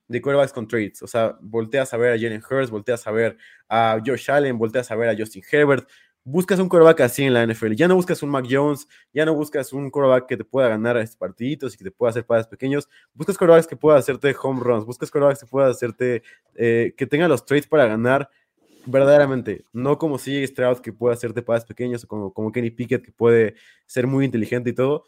[0.08, 1.02] de quarterbacks con trades.
[1.02, 3.36] O sea, volteas a ver a Jalen Hurst, volteas a ver
[3.68, 5.88] a Josh Allen, volteas a ver a Justin Herbert.
[6.24, 7.72] Buscas un quarterback así en la NFL.
[7.72, 10.96] Ya no buscas un Mac Jones, ya no buscas un quarterback que te pueda ganar
[10.96, 12.88] a estos partiditos y que te pueda hacer pases pequeños.
[13.12, 16.22] Buscas quarterbacks que pueda hacerte home runs, buscas quarterbacks que pueda hacerte,
[16.54, 18.30] eh, que tengan los trades para ganar
[18.86, 23.04] verdaderamente, no como CJ Stroud que puede hacerte pases pequeños o como, como Kenny Pickett
[23.04, 23.54] que puede
[23.86, 25.04] ser muy inteligente y todo.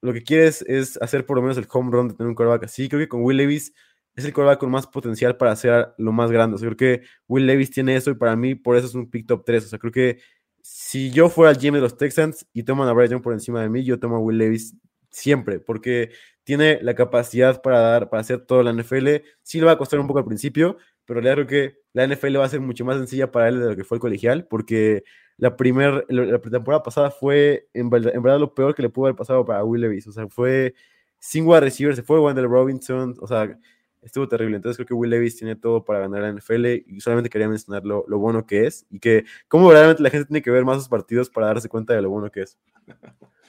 [0.00, 2.64] Lo que quieres es hacer por lo menos el home run de tener un quarterback
[2.64, 2.88] así.
[2.88, 3.72] Creo que con Will Levis
[4.14, 6.56] es el quarterback con más potencial para hacer lo más grande.
[6.56, 9.08] O sea, creo que Will Levis tiene eso y para mí por eso es un
[9.08, 9.64] pick top 3.
[9.64, 10.18] O sea, creo que
[10.62, 13.68] si yo fuera el GM de los Texans y toman a Young por encima de
[13.68, 14.76] mí, yo tomo a Will Levis
[15.10, 16.10] siempre, porque
[16.44, 19.08] tiene la capacidad para dar, para hacer todo la NFL.
[19.42, 22.44] Sí le va a costar un poco al principio, pero creo que la NFL va
[22.44, 25.04] a ser mucho más sencilla para él de lo que fue el colegial, porque
[25.36, 29.06] la primera, la temporada pasada fue en verdad, en verdad, lo peor que le pudo
[29.06, 30.06] haber pasado para Will Levis.
[30.06, 30.74] O sea, fue
[31.18, 33.58] sin wide receiver, se fue Wendell Robinson, o sea,
[34.02, 34.56] estuvo terrible.
[34.56, 37.84] Entonces creo que Will Levis tiene todo para ganar la NFL y solamente quería mencionar
[37.84, 40.78] lo, lo bueno que es y que cómo verdaderamente la gente tiene que ver más
[40.78, 42.58] sus partidos para darse cuenta de lo bueno que es.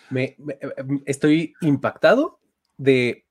[0.10, 0.58] Me, me,
[1.06, 2.40] estoy impactado
[2.78, 3.23] de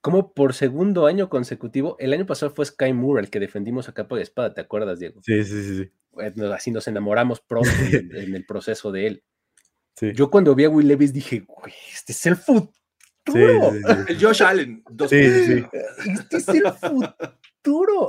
[0.00, 3.94] cómo por segundo año consecutivo, el año pasado fue Sky Moore el que defendimos a
[3.94, 5.20] capa de espada, ¿te acuerdas, Diego?
[5.24, 5.78] Sí, sí, sí.
[5.78, 5.90] sí.
[6.12, 9.24] Bueno, así nos enamoramos pronto en, en, el proceso de él.
[9.94, 10.12] Sí.
[10.14, 11.46] Yo cuando vi a Will Levis dije,
[11.92, 12.72] este es el futuro.
[13.26, 14.82] Sí, sí, el Josh Allen.
[14.98, 15.26] Este
[16.36, 17.14] es el futuro.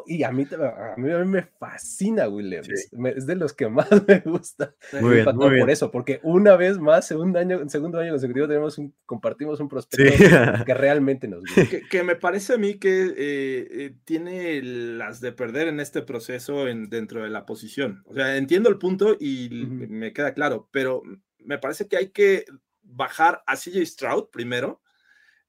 [0.07, 2.89] Y a mí, a mí, a mí me fascina Will Levis.
[3.15, 4.73] Es de los que más me gusta.
[4.99, 8.77] Muy bien, muy por eso, porque una vez más, segundo año, segundo año consecutivo, tenemos
[8.77, 10.13] un, compartimos un prospecto
[10.65, 11.65] que realmente nos gusta.
[11.69, 16.01] Que, que, me parece a mí que eh, eh, tiene las de perder en este
[16.01, 18.03] proceso en, dentro de la posición.
[18.05, 19.87] O sea, entiendo el punto y uh -huh.
[19.89, 21.03] me queda claro, pero
[21.39, 22.45] me parece que hay que
[22.83, 24.81] bajar a CJ Stroud primero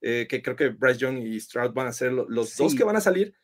[0.04, 2.62] eh, que creo que Bryce Young y Stroud van a ser los sí.
[2.62, 3.34] dos que van a salir,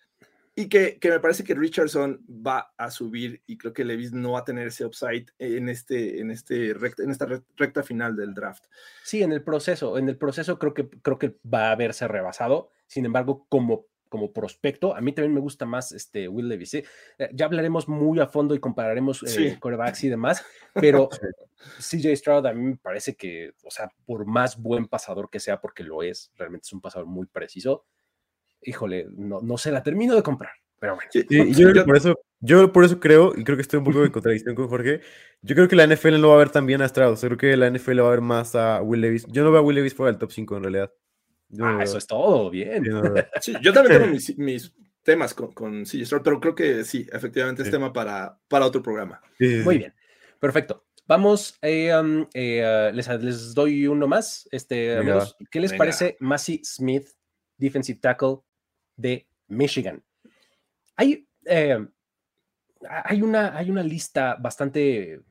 [0.59, 4.33] y que, que, me parece que Richardson va a subir y creo que Levis no
[4.33, 8.35] va a tener ese upside en, este, en, este recta, en esta recta final del
[8.35, 8.65] draft.
[9.05, 12.71] Sí, en el proceso, en el proceso creo que, creo que va a haberse rebasado,
[12.89, 16.73] sin embargo, como como prospecto, a mí también me gusta más este Will Levis.
[16.73, 16.85] ¿eh?
[17.35, 19.49] Ya hablaremos muy a fondo y compararemos sí.
[19.49, 21.11] eh, corebacks y demás, pero
[21.79, 25.61] CJ Stroud a mí me parece que, o sea, por más buen pasador que sea,
[25.61, 27.85] porque lo es, realmente es un pasador muy preciso,
[28.63, 31.11] híjole, no, no se la termino de comprar, pero bueno.
[31.13, 34.05] Y, yo, yo, por eso, yo por eso creo, y creo que estoy un poco
[34.05, 35.01] en contradicción con Jorge,
[35.43, 37.57] yo creo que la NFL no va a ver tan bien a sea, creo que
[37.57, 39.27] la NFL va a ver más a Will Levis.
[39.29, 40.93] Yo no veo a Will Levis fuera del top 5 en realidad.
[41.51, 42.85] No, ah, eso es todo, bien.
[42.85, 43.03] Sí, no,
[43.41, 47.07] sí, yo también tengo mis, mis temas con, con CJ Stroud, pero creo que sí,
[47.13, 49.21] efectivamente es tema para, para otro programa.
[49.39, 49.95] Muy bien,
[50.39, 50.85] perfecto.
[51.07, 54.47] Vamos, eh, um, eh, les, les, doy uno más.
[54.53, 55.79] Este, amigos, ¿Qué les Venga.
[55.79, 57.09] parece Massey Smith,
[57.57, 58.41] defensive tackle
[58.99, 60.03] de Michigan?
[60.97, 61.79] Hay, eh,
[62.87, 65.23] hay, una, hay una lista bastante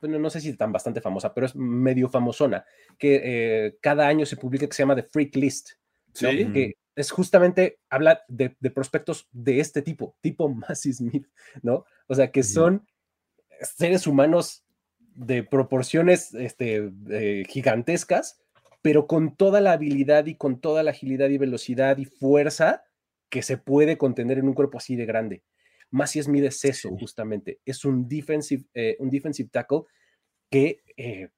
[0.00, 2.66] bueno, no sé si tan bastante famosa, pero es medio famosona,
[2.98, 5.70] que eh, cada año se publica que se llama The Freak List,
[6.20, 6.30] ¿no?
[6.30, 6.52] ¿Sí?
[6.52, 11.26] que es justamente, habla de, de, prospectos de este tipo, tipo Massey Smith,
[11.62, 11.86] ¿no?
[12.06, 12.86] O sea, que son
[13.62, 14.64] seres humanos
[15.14, 18.40] de proporciones este, eh, gigantescas,
[18.82, 22.84] pero con toda la habilidad y con toda la agilidad y velocidad y fuerza
[23.34, 25.42] que se puede contener en un cuerpo así de grande.
[25.90, 26.94] Massey Smith es eso, sí.
[27.00, 27.58] justamente.
[27.64, 29.80] Es un defensive, eh, un defensive tackle
[30.48, 31.30] que eh,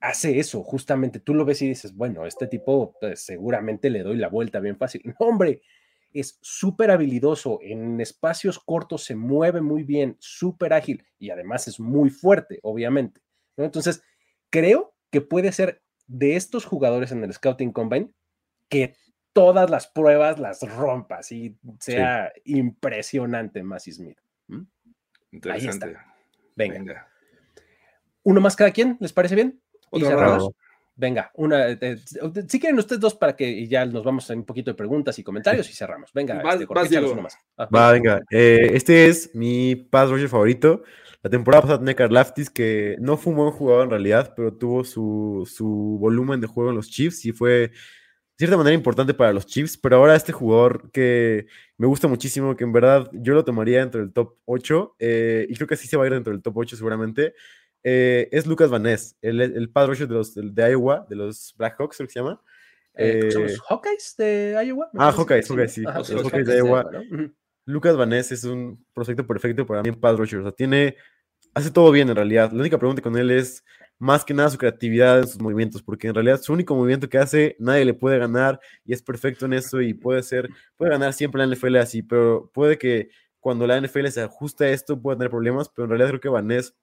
[0.00, 1.20] hace eso, justamente.
[1.20, 4.76] Tú lo ves y dices, bueno, este tipo pues, seguramente le doy la vuelta bien
[4.76, 5.02] fácil.
[5.04, 5.62] No, hombre,
[6.12, 11.78] es súper habilidoso, en espacios cortos se mueve muy bien, súper ágil y además es
[11.78, 13.20] muy fuerte, obviamente.
[13.56, 13.62] ¿no?
[13.62, 14.02] Entonces,
[14.50, 18.10] creo que puede ser de estos jugadores en el Scouting Combine
[18.68, 18.96] que
[19.32, 22.56] todas las pruebas las rompas y sea sí.
[22.56, 24.18] impresionante Massey Smith.
[24.48, 24.62] ¿Mm?
[25.50, 25.86] Ahí está.
[26.56, 26.74] Venga.
[26.78, 27.08] Venga.
[28.22, 29.60] Uno más cada quien, ¿les parece bien?
[29.92, 30.52] ¿Y cerramos?
[30.96, 31.96] Venga, una, eh,
[32.46, 35.22] si quieren ustedes dos para que ya nos vamos a un poquito de preguntas y
[35.22, 36.12] comentarios y cerramos.
[36.12, 37.38] Venga, vas, este, vas, uno más.
[37.56, 38.20] Ah, Va, venga.
[38.30, 40.82] Eh, este es mi pass rusher favorito.
[41.22, 44.84] La temporada pasada tenía Karlaftis, que no fue un buen jugador en realidad, pero tuvo
[44.84, 47.72] su, su volumen de juego en los Chiefs y fue
[48.40, 52.64] cierta manera importante para los Chiefs, pero ahora este jugador que me gusta muchísimo, que
[52.64, 55.96] en verdad yo lo tomaría dentro del top 8, eh, y creo que sí se
[55.96, 57.34] va a ir dentro del top 8 seguramente,
[57.82, 61.96] eh, es Lucas Van Ness, el, el rusher de, los, de Iowa, de los Blackhawks,
[61.96, 62.40] creo que se llama.
[62.94, 64.90] Eh, ¿Son los Hawkeyes de Iowa?
[64.98, 65.84] Ah, Hawkeyes, Hawkeyes, sí.
[65.86, 66.84] Ajá, los, los Hawkeyes de Iowa.
[66.84, 67.30] De Iowa ¿no?
[67.66, 70.40] Lucas Van Ness es un proyecto perfecto para mí en pass rusher.
[70.40, 70.96] O sea, tiene,
[71.54, 72.50] hace todo bien en realidad.
[72.52, 73.64] La única pregunta con él es
[74.00, 77.18] más que nada su creatividad en sus movimientos, porque en realidad su único movimiento que
[77.18, 81.12] hace, nadie le puede ganar y es perfecto en eso y puede ser, puede ganar
[81.12, 85.18] siempre la NFL así, pero puede que cuando la NFL se ajuste a esto pueda
[85.18, 86.74] tener problemas, pero en realidad creo que Van Ness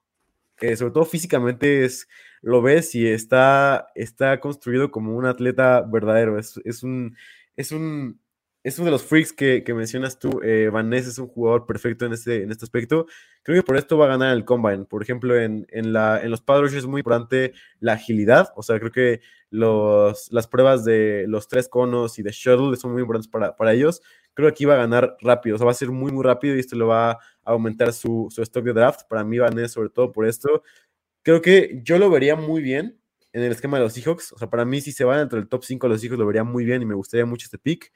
[0.60, 2.08] eh, sobre todo físicamente, es,
[2.42, 6.40] lo ves y está, está construido como un atleta verdadero.
[6.40, 7.16] Es, es un.
[7.56, 8.20] Es un
[8.68, 10.42] es uno de los freaks que, mencionas tú.
[10.44, 13.06] Eh, Vanessa es un jugador perfecto en este, en este aspecto.
[13.48, 14.84] Creo que por esto va a ganar el Combine.
[14.84, 18.52] Por ejemplo, en, la, en los padres es muy importante la agilidad.
[18.58, 19.22] O sea, creo que
[19.52, 23.72] los, las pruebas de los tres conos y de shuttle son muy importantes para, para
[23.72, 24.02] ellos.
[24.34, 25.56] Creo que aquí va a ganar rápido.
[25.56, 28.28] O sea, va a ser muy, muy rápido y esto le va a aumentar su,
[28.32, 29.08] su stock de draft.
[29.08, 30.64] Para mí, Vanessa, sobre todo por esto.
[31.24, 33.00] Creo que yo lo vería muy bien
[33.32, 34.34] en el esquema de los Seahawks.
[34.34, 36.26] O sea, para mí, si se van entre el top 5 de los Seahawks, lo
[36.26, 37.94] vería muy bien y me gustaría mucho este pick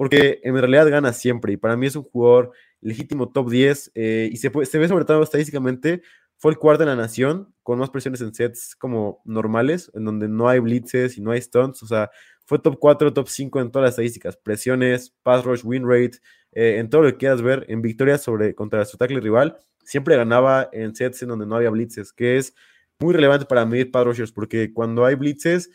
[0.00, 4.28] porque en realidad gana siempre y para mí es un jugador legítimo top 10 eh,
[4.32, 6.02] y se, ve sobre todo estadísticamente,
[6.36, 10.28] fue el cuarto en la nación con más presiones en sets como normales, en donde
[10.28, 12.10] no hay blitzes y no hay stunts, o sea,
[12.46, 16.18] fue top 4, top 5 en todas las estadísticas, presiones, pass rush, win rate,
[16.52, 20.16] eh, en todo lo que quieras ver, en victorias sobre, contra su tackle rival, siempre
[20.16, 22.54] ganaba en sets en donde no había blitzes, que es
[22.98, 25.70] muy relevante para medir pass rushers, porque cuando hay blitzes,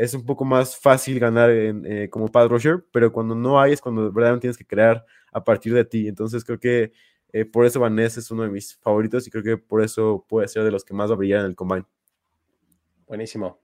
[0.00, 3.82] es un poco más fácil ganar eh, como pad rusher, pero cuando no hay es
[3.82, 6.08] cuando verdaderamente tienes que crear a partir de ti.
[6.08, 6.92] Entonces creo que
[7.32, 10.48] eh, por eso Vanessa es uno de mis favoritos y creo que por eso puede
[10.48, 11.84] ser de los que más va a brillar en el combine.
[13.06, 13.60] Buenísimo.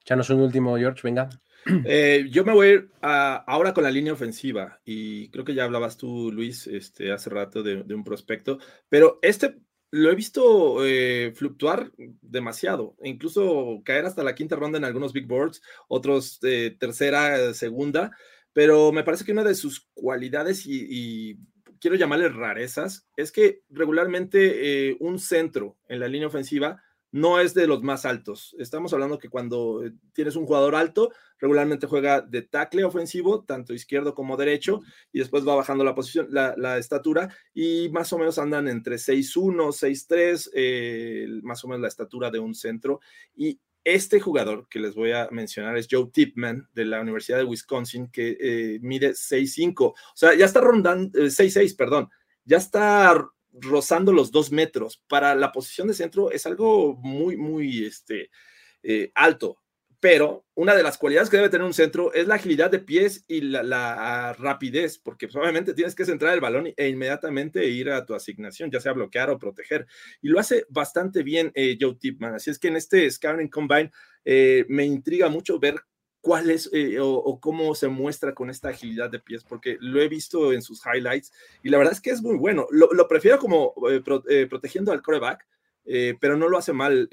[0.00, 1.28] Echanos un último, George, venga.
[1.84, 5.64] Eh, yo me voy a ir ahora con la línea ofensiva y creo que ya
[5.64, 8.58] hablabas tú, Luis, este, hace rato de, de un prospecto,
[8.88, 9.58] pero este
[9.90, 15.26] lo he visto eh, fluctuar demasiado, incluso caer hasta la quinta ronda en algunos big
[15.26, 18.10] boards, otros de tercera, segunda,
[18.52, 21.38] pero me parece que una de sus cualidades y,
[21.80, 27.54] quiero llamarle rarezas es que regularmente eh, un centro en la línea ofensiva no es
[27.54, 28.54] de los más altos.
[28.58, 33.72] Estamos hablando que cuando eh, tienes un jugador alto, regularmente juega de tackle ofensivo, tanto
[33.72, 34.80] izquierdo como derecho,
[35.12, 39.72] y después va bajando la posición, la, estatura, y más o menos andan entre 6'1,
[39.72, 43.00] 6'3, eh, más o menos la estatura de un centro.
[43.34, 47.44] Y este jugador que les voy a mencionar es Joe Tipman de la Universidad de
[47.44, 52.10] Wisconsin, que eh, mide 6'5, o sea, ya está rondando, 6'6, perdón,
[52.44, 55.02] ya está rozando los dos metros.
[55.08, 58.30] Para la posición de centro es algo muy, muy este,
[58.82, 59.58] eh, alto.
[60.00, 63.24] Pero una de las cualidades que debe tener un centro es la agilidad de pies
[63.26, 68.06] y la, rapidez, porque pues, obviamente tienes que centrar el balón e inmediatamente ir a
[68.06, 69.86] tu asignación, ya sea bloquear o proteger.
[70.22, 72.34] Y lo hace bastante bien eh, Joe Tipman.
[72.34, 73.90] Así es que en este Scouting Combine
[74.24, 75.74] eh, me intriga mucho ver
[76.28, 80.08] cuál es eh, o, cómo se muestra con esta agilidad de pies, porque lo he
[80.08, 82.66] visto en sus highlights y la verdad es que es muy bueno.
[82.70, 85.46] Lo, prefiero como eh, eh, protegiendo al coreback,
[86.20, 87.08] pero no lo hace mal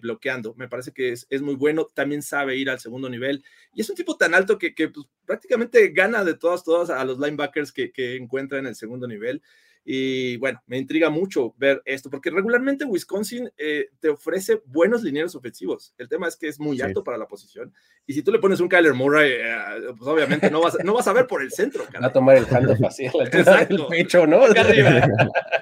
[0.00, 0.54] bloqueando.
[0.54, 3.42] Me parece que es, muy bueno, también sabe ir al segundo nivel
[3.74, 7.18] y es un tipo tan alto que, pues, prácticamente gana de todas, todas a los
[7.18, 9.42] linebackers que, que encuentra en el segundo nivel.
[9.84, 15.34] Y bueno, me intriga mucho ver esto, porque regularmente Wisconsin eh, te ofrece buenos linieros
[15.34, 15.92] ofensivos.
[15.98, 17.72] El tema es que es muy alto para la posición.
[18.06, 21.08] Y si tú le pones un Kyler Murray, eh, pues obviamente no vas, no vas
[21.08, 21.84] a ver por el centro.
[22.00, 24.42] Va a tomar el handoff facial, el pecho, ¿no?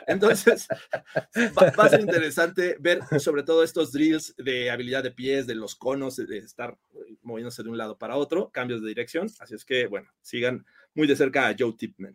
[0.07, 0.69] Entonces,
[1.59, 5.77] va, a ser interesante ver sobre todo estos drills de habilidad de pies, de los
[5.77, 6.77] conos, de estar
[7.23, 9.29] moviéndose de un lado para otro, cambios de dirección.
[9.39, 12.15] Así es que, bueno, sigan muy de cerca a Joe Tipman.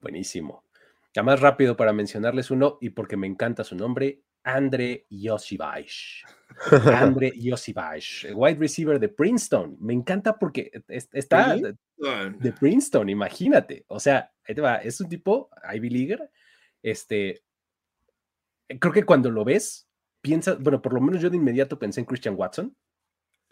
[0.00, 0.64] Buenísimo.
[1.12, 6.24] Ya más rápido para mencionarles uno y porque me encanta su nombre, Andre Yosivaish.
[6.94, 9.76] Andre Yosivaish, wide receiver de Princeton.
[9.80, 13.84] Me encanta porque está de, Princeton, imagínate.
[13.88, 16.30] O sea, es un tipo Ivy Leaguer.
[16.82, 17.42] Este,
[18.78, 19.88] creo que cuando lo ves,
[20.20, 22.76] piensas, bueno, por lo menos yo de inmediato pensé en Christian Watson.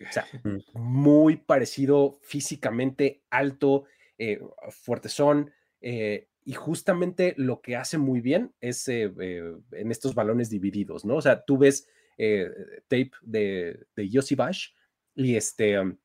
[0.00, 0.26] O sea,
[0.74, 3.84] muy parecido físicamente, alto,
[4.16, 4.40] eh,
[4.70, 10.48] fuertezón, eh, y justamente lo que hace muy bien es eh, eh, en estos balones
[10.48, 11.16] divididos, ¿no?
[11.16, 11.86] O sea, tú ves
[12.16, 12.48] eh,
[12.88, 14.68] tape de, de Yossi Bash
[15.14, 15.78] y este...
[15.78, 15.98] Um,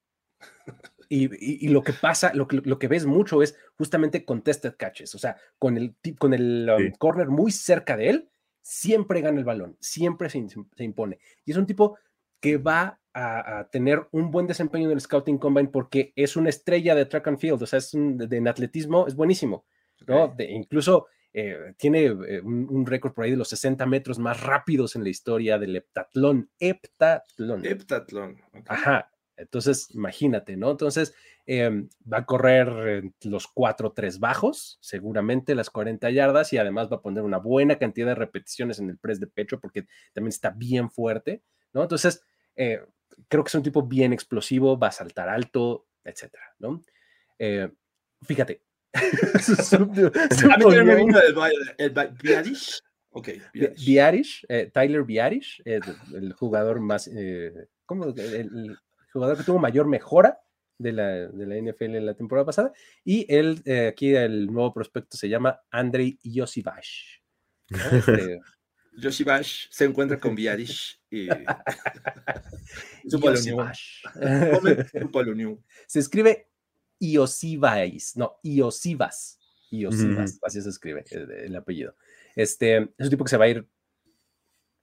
[1.07, 5.17] y, lo que pasa, lo que, lo que ves mucho es justamente contested catches, o
[5.17, 8.29] sea, con el, con el um, corner muy cerca de él,
[8.61, 10.39] siempre gana el balón, siempre se,
[10.79, 11.19] impone.
[11.45, 11.97] Y es un tipo
[12.41, 16.95] que va a, tener un buen desempeño en el Scouting Combine porque es una estrella
[16.95, 19.63] de track and field, o sea, es de, en atletismo, es buenísimo.
[20.07, 20.35] ¿No?
[20.39, 25.03] incluso eh, tiene eh, un, récord por ahí de los 60 metros más rápidos en
[25.03, 26.51] la historia del heptatlón.
[26.59, 27.65] Heptatlón.
[27.65, 28.37] Heptatlón.
[28.67, 29.09] Ajá.
[29.35, 30.69] Entonces, imagínate, ¿no?
[30.69, 31.15] Entonces,
[31.47, 37.01] em, va a correr los 4-3 bajos, seguramente las 40 yardas, y además va a
[37.01, 40.91] poner una buena cantidad de repeticiones en el press de pecho, porque también está bien
[40.91, 41.41] fuerte,
[41.73, 41.81] ¿no?
[41.81, 42.21] Entonces,
[42.55, 42.85] eh,
[43.27, 46.83] creo que es un tipo bien explosivo, va a saltar alto, etcétera, ¿no?
[48.21, 48.61] fíjate,
[48.93, 51.19] a mí también me vino
[51.77, 51.91] el,
[52.21, 52.81] Biarish.
[53.85, 54.45] Biarish.
[54.49, 57.51] Eh, Tyler Biarish, el, jugador más, eh,
[57.85, 58.05] ¿cómo?
[58.05, 58.77] El,
[59.11, 60.39] jugador que tuvo mayor mejora
[60.77, 62.71] de la, de la NFL en la temporada pasada.
[63.03, 67.19] Y él, eh, aquí el nuevo prospecto se llama Andrei Yosivash.
[67.69, 67.77] ¿no?
[68.95, 71.27] Este, se encuentra con Biadish y
[73.09, 73.19] su
[75.11, 75.63] polonio.
[75.87, 76.47] se escribe
[77.03, 79.39] Iosivais, no, Iosivas.
[79.71, 81.95] Iosivas, así se escribe el, el apellido.
[82.35, 83.67] Este es un tipo que se va a ir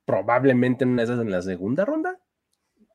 [0.04, 2.20] probablemente en una de esas en la segunda ronda,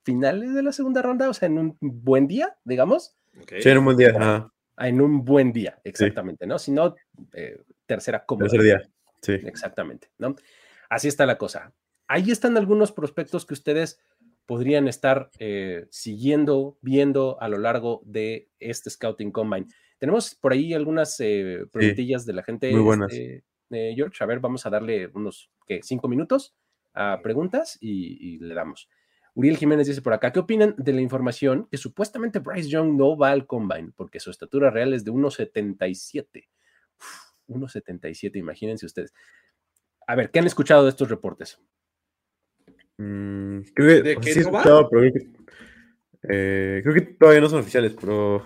[0.03, 3.15] finales de la segunda ronda, o sea, en un buen día, digamos.
[3.41, 3.53] Ok.
[3.61, 4.09] Sí, en un buen día.
[4.15, 4.51] Ajá.
[4.77, 6.59] Ah, En un buen día, exactamente, ¿no?
[6.59, 6.95] Si no,
[7.33, 8.49] eh, tercera cómoda.
[8.49, 8.89] Tercer día.
[9.21, 9.33] Sí.
[9.47, 10.35] Exactamente, ¿no?
[10.89, 11.73] Así está la cosa.
[12.07, 13.99] Ahí están algunos prospectos que ustedes
[14.45, 19.67] podrían estar eh, siguiendo, viendo a lo largo de este Scouting Combine.
[19.97, 22.71] Tenemos por ahí algunas eh, preguntillas de la gente.
[22.71, 23.11] muy buenas.
[23.11, 25.81] este, eh, George, a ver, vamos a darle unos ¿qué?
[25.83, 26.55] cinco minutos
[26.93, 28.89] a preguntas y, y le damos.
[29.33, 33.17] Uriel Jiménez dice por acá, ¿qué opinan de la información que supuestamente Bryce Young no
[33.17, 36.47] va al Combine porque su estatura real es de 1,77?
[36.97, 39.13] Uf, 1,77, imagínense ustedes.
[40.07, 41.59] A ver, ¿qué han escuchado de estos reportes?
[42.97, 44.59] Mm, creo que ¿De o sea, qué sí he no va?
[44.59, 45.27] escuchado, pero creo que,
[46.29, 48.45] eh, creo que todavía no son oficiales, pero.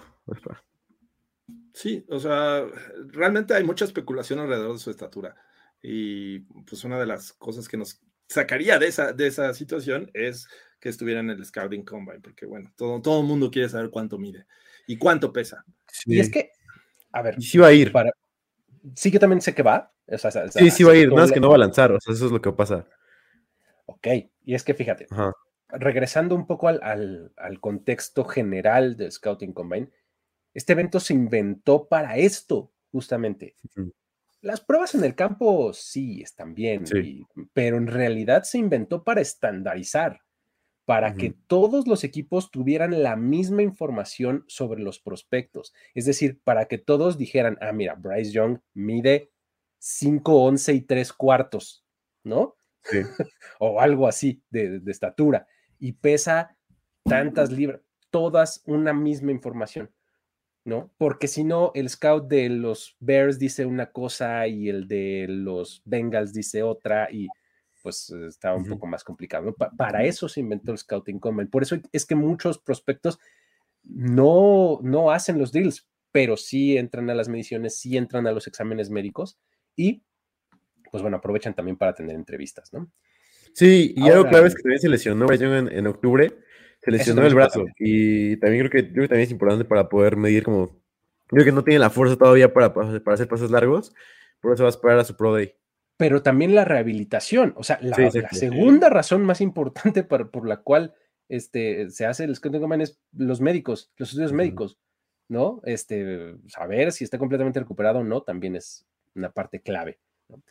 [1.74, 2.66] Sí, o sea,
[3.08, 5.36] realmente hay mucha especulación alrededor de su estatura.
[5.82, 10.48] Y pues una de las cosas que nos sacaría de esa, de esa situación es
[10.80, 14.18] que estuviera en el Scouting Combine, porque bueno, todo, todo el mundo quiere saber cuánto
[14.18, 14.46] mide
[14.88, 15.64] y cuánto pesa.
[16.06, 16.52] Y es que,
[17.12, 17.92] a ver, sí va a ir.
[17.92, 18.12] para...
[18.96, 19.92] sí que también sé que va.
[20.08, 21.60] o sea, o sea, Sí, sí va a ir, nada más que no va a
[21.60, 22.88] lanzar, o sea, eso es lo que pasa.
[23.92, 24.08] Ok,
[24.46, 25.34] y es que fíjate, Ajá.
[25.70, 29.90] regresando un poco al, al- al contexto general del Scouting Combine,
[30.54, 33.56] este evento se inventó para esto, justamente.
[34.42, 36.98] Las pruebas en el campo sí están bien, Sí.
[37.00, 40.22] y- pero en realidad se inventó para estandarizar,
[40.86, 45.74] para que todos los equipos tuvieran la misma información sobre los prospectos.
[45.94, 49.32] Es decir, para que todos dijeran, ah, mira, Bryce Young mide
[49.78, 51.86] 5, 11 y 3 cuartos,
[52.24, 52.56] ¿no?
[52.92, 53.02] Sí.
[53.60, 55.48] o algo así de, de estatura
[55.80, 56.56] y pesa
[57.04, 59.92] tantas libras, todas una misma información,
[60.66, 60.92] ¿no?
[60.98, 65.82] Porque si no, el scout de los Bears dice una cosa y el de los
[65.86, 67.28] Bengals dice otra y
[67.82, 69.46] pues está un poco más complicado.
[69.46, 69.54] ¿no?
[69.54, 71.50] Pa- para eso se inventó el Scouting Combine.
[71.50, 73.20] Por eso es que muchos prospectos
[73.84, 78.48] no, no hacen los drills, pero sí entran a las mediciones, sí entran a los
[78.48, 79.40] exámenes médicos
[79.76, 80.04] y
[80.92, 82.90] pues bueno, aprovechan también para tener entrevistas, ¿no?
[83.54, 86.32] Sí, y algo Ahora- clave es que también se lesionó Young en, en octubre,
[86.82, 90.16] se lesionó el brazo y también creo que, creo que también es importante para poder
[90.18, 90.80] medir como,
[91.28, 93.94] creo que no tiene la fuerza todavía para, para hacer pases largos,
[94.40, 95.56] por eso va a esperar a su Pro Day.
[95.98, 97.54] pero también la rehabilitación.
[97.58, 100.94] O sea, la, Sí, la segunda razón más importante por, por la cual
[101.28, 104.38] este, se hace el scouting combine es los médicos, los estudios Ujú.
[104.38, 104.78] médicos,
[105.28, 105.60] ¿no?
[105.66, 108.86] Este, saber si está completamente recuperado o no también es
[109.16, 110.00] una parte clave.
[110.30, 110.42] ¿no?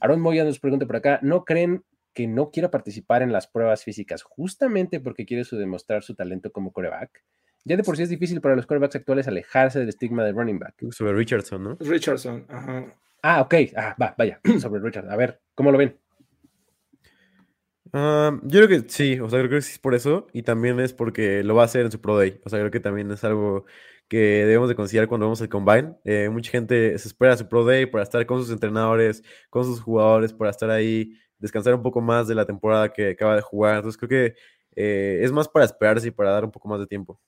[0.00, 3.84] Aaron Moya nos pregunta por acá, ¿no creen que no quiera participar en las pruebas
[3.84, 7.22] físicas justamente porque quiere su demostrar su talento como coreback?
[7.64, 10.58] Ya de por sí es difícil para los corebacks actuales alejarse del estigma de running
[10.58, 10.74] back.
[10.90, 11.76] Sobre Richardson, ¿no?
[11.80, 12.94] Richardson, ajá.
[13.22, 13.54] Ah, ok.
[13.76, 15.10] Ah, va, vaya, sobre Richard.
[15.10, 15.96] A ver, ¿cómo lo ven?
[17.92, 20.78] Ah, yo creo que sí, o sea, creo que sí es por eso y también
[20.80, 23.10] es porque lo va a hacer en su Pro Day, o sea, creo que también
[23.10, 23.66] es algo
[24.10, 25.94] que debemos de considerar cuando vamos al Combine.
[26.04, 29.64] Eh, mucha gente se espera a su Pro Day para estar con sus entrenadores, con
[29.64, 33.40] sus jugadores, para estar ahí, descansar un poco más de la temporada que acaba de
[33.42, 34.34] jugar, entonces creo que
[34.74, 37.20] eh, es más para esperarse y para dar un poco más de tiempo.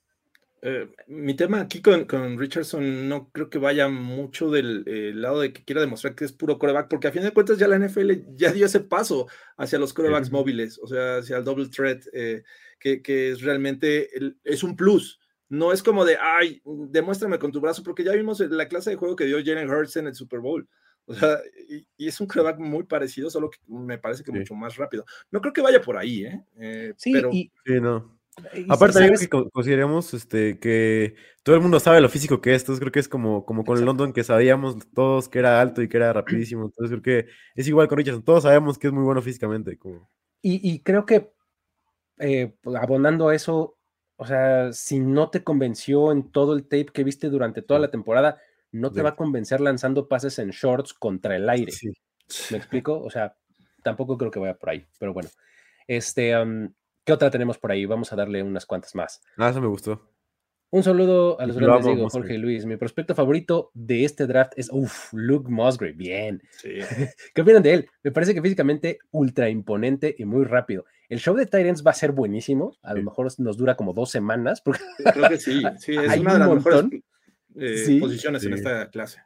[0.61, 5.41] Eh, mi tema aquí con, con Richardson no creo que vaya mucho del eh, lado
[5.41, 7.77] de que quiera demostrar que es puro coreback, porque a fin de cuentas ya la
[7.79, 9.27] NFL ya dio ese paso
[9.57, 12.43] hacia los corebacks móviles, o sea, hacia el double threat, eh,
[12.79, 15.19] que, que es realmente el- es un plus.
[15.53, 18.95] No es como de, ay, demuéstrame con tu brazo, porque ya vimos la clase de
[18.95, 20.67] juego que dio Jalen Hurts en el Super Bowl.
[21.05, 21.37] O sea,
[21.69, 24.39] y, y es un coreback muy parecido, solo que me parece que Sí.
[24.39, 25.05] mucho más rápido.
[25.29, 26.43] No creo que vaya por ahí, ¿eh?
[26.57, 28.17] Eh, Sí, pero y, Sí, no.
[28.55, 29.19] y Aparte, ¿sabes?
[29.19, 31.13] que con- consideremos este, que
[31.43, 33.75] todo el mundo sabe lo físico que es, entonces creo que es como, como con
[33.75, 33.85] Exacto.
[33.85, 37.67] London que sabíamos todos que era alto y que era rapidísimo, entonces creo que es
[37.67, 39.77] igual con Richardson, todos sabemos que es muy bueno físicamente.
[39.77, 40.09] Como...
[40.41, 41.31] Y, y creo que
[42.17, 43.77] eh, pues, abonando a eso,
[44.17, 47.91] o sea, si no te convenció en todo el tape que viste durante toda la
[47.91, 48.39] temporada,
[48.71, 49.03] no te Sí.
[49.03, 51.71] va a convencer lanzando pases en shorts contra el aire.
[51.71, 51.91] Sí.
[52.51, 52.99] ¿Me explico?
[52.99, 53.35] O sea,
[53.83, 55.29] tampoco creo que vaya por ahí, pero bueno.
[55.87, 56.33] Este,
[57.03, 57.85] ¿qué otra tenemos por ahí?
[57.85, 59.21] Vamos a darle unas cuantas más.
[59.37, 60.09] Ah, eso me gustó.
[60.71, 62.09] Un saludo a los Lo grandes, digo.
[62.09, 62.65] Jorge y Luis.
[62.65, 65.93] Mi prospecto favorito de este draft es, uff, Luke Musgrave.
[65.93, 66.41] Bien.
[66.49, 66.69] sí.
[67.35, 67.89] ¿Qué opinan de él?
[68.01, 70.85] Me parece que físicamente ultra imponente y muy rápido.
[71.09, 72.75] El show de Tyrants va a ser buenísimo.
[72.81, 74.61] A lo mejor nos dura como dos semanas.
[74.61, 74.79] Porque
[75.13, 75.61] Creo que sí.
[75.79, 77.03] Sí, es Hay una de un las mejores montón.
[77.59, 77.99] eh, Sí.
[77.99, 79.19] posiciones en esta clase.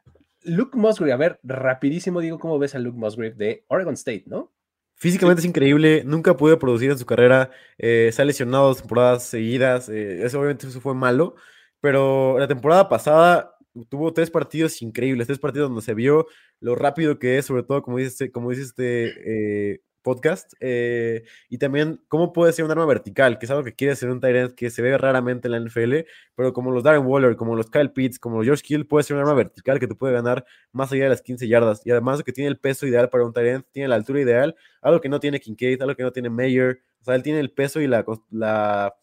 [0.44, 4.52] Luke Musgrave, a ver, rapidísimo digo cómo ves a Luke Musgrave de Oregon State, ¿no?
[4.94, 9.24] Físicamente es increíble, nunca pudo producir en su carrera, eh, se ha lesionado dos temporadas
[9.24, 11.36] seguidas, eh, eso obviamente eso fue malo,
[11.80, 13.54] pero la temporada pasada
[13.88, 16.26] tuvo tres partidos increíbles, tres partidos donde se vio
[16.60, 21.24] lo rápido que es, sobre todo como dice, este- como dice este eh, podcast, eh,
[21.48, 24.24] y también cómo puede ser un arma vertical, que es algo que quiere ser un
[24.24, 27.70] end que se ve raramente en la NFL, pero como los Darren Waller, como los
[27.70, 30.44] Kyle Pitts, como los George Hill, puede ser un arma vertical que te puede ganar
[30.72, 33.24] más allá de las 15 yardas, y además de que tiene el peso ideal para
[33.24, 36.30] un end, tiene la altura ideal, algo que no tiene Kincaid, algo que no tiene
[36.30, 38.94] Mayer, o sea, él tiene el peso y la.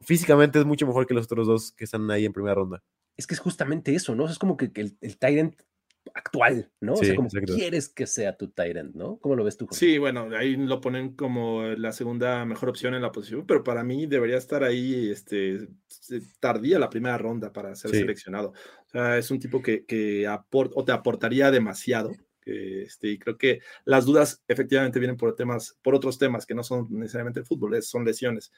[0.00, 2.82] Físicamente es mucho mejor que los otros dos que están ahí en primera ronda.
[3.16, 4.28] Es que es justamente eso, ¿no?
[4.28, 5.54] Es como que, que el, el Tyrant
[6.14, 6.94] actual, ¿no?
[6.94, 7.54] o Sí, sea, como exacto.
[7.54, 9.18] quieres que sea tu Tyrant, ¿no?
[9.18, 9.78] ¿Cómo lo ves tú, Jorge?
[9.78, 13.84] Sí, bueno, ahí lo ponen como la segunda mejor opción en la posición, pero para
[13.84, 17.98] mí debería estar ahí este, se- tardía la primera ronda para ser Sí.
[17.98, 18.52] seleccionado.
[18.86, 22.12] O sea, es un tipo que, que apor- o te aportaría demasiado.
[22.44, 26.56] que, este, y creo que las dudas efectivamente vienen por temas, por otros temas que
[26.56, 28.50] no son necesariamente el fútbol, es- son lesiones.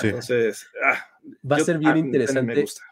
[0.00, 0.06] Sí.
[0.06, 1.04] Entonces, ah,
[1.50, 2.82] Va a yo- ser bien me interesante gusta.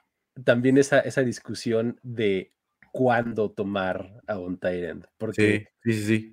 [0.42, 2.50] también esa, esa discusión de
[2.92, 6.32] cuándo tomar a un Tyrant, porque Sí, sí, sí,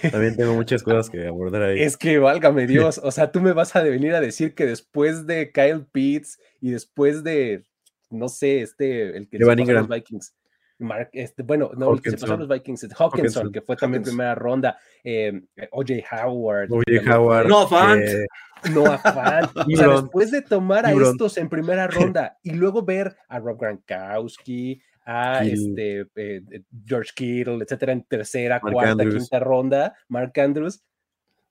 [0.00, 0.08] sí.
[0.10, 1.80] También tengo muchas cosas que abordar ahí.
[1.82, 5.26] Es que válgame Dios, o sea, tú me vas a venir a decir que después
[5.26, 7.64] de Kyle Pitts y después de,
[8.10, 9.88] no sé, este, el que se pasó a los.
[9.88, 10.34] Vikings,
[10.80, 13.52] Mark, este, bueno, no, el que se pasó a los Vikings, Hawkinson, Hawkinson.
[13.52, 14.16] que fue también Hawkinson.
[14.16, 17.48] primera ronda, eh, OJ Howard, fue- Howard.
[17.48, 18.00] No, Fant.
[18.02, 18.26] eh,
[18.74, 19.56] Noah Fant.
[19.56, 23.58] o sea, después de tomar a estos en primera ronda y luego ver a Rob
[23.60, 24.80] Gronkowski,
[25.10, 26.06] a este, eh,
[26.50, 29.14] eh, George Kittle, etcétera, en tercera, Mark cuarta, Andrews.
[29.14, 30.84] quinta ronda, Mark Andrews.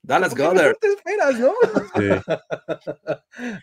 [0.00, 0.54] Dallas ¿Qué Goddard.
[0.54, 1.52] mejor te esperas, no?
[1.96, 2.32] sí.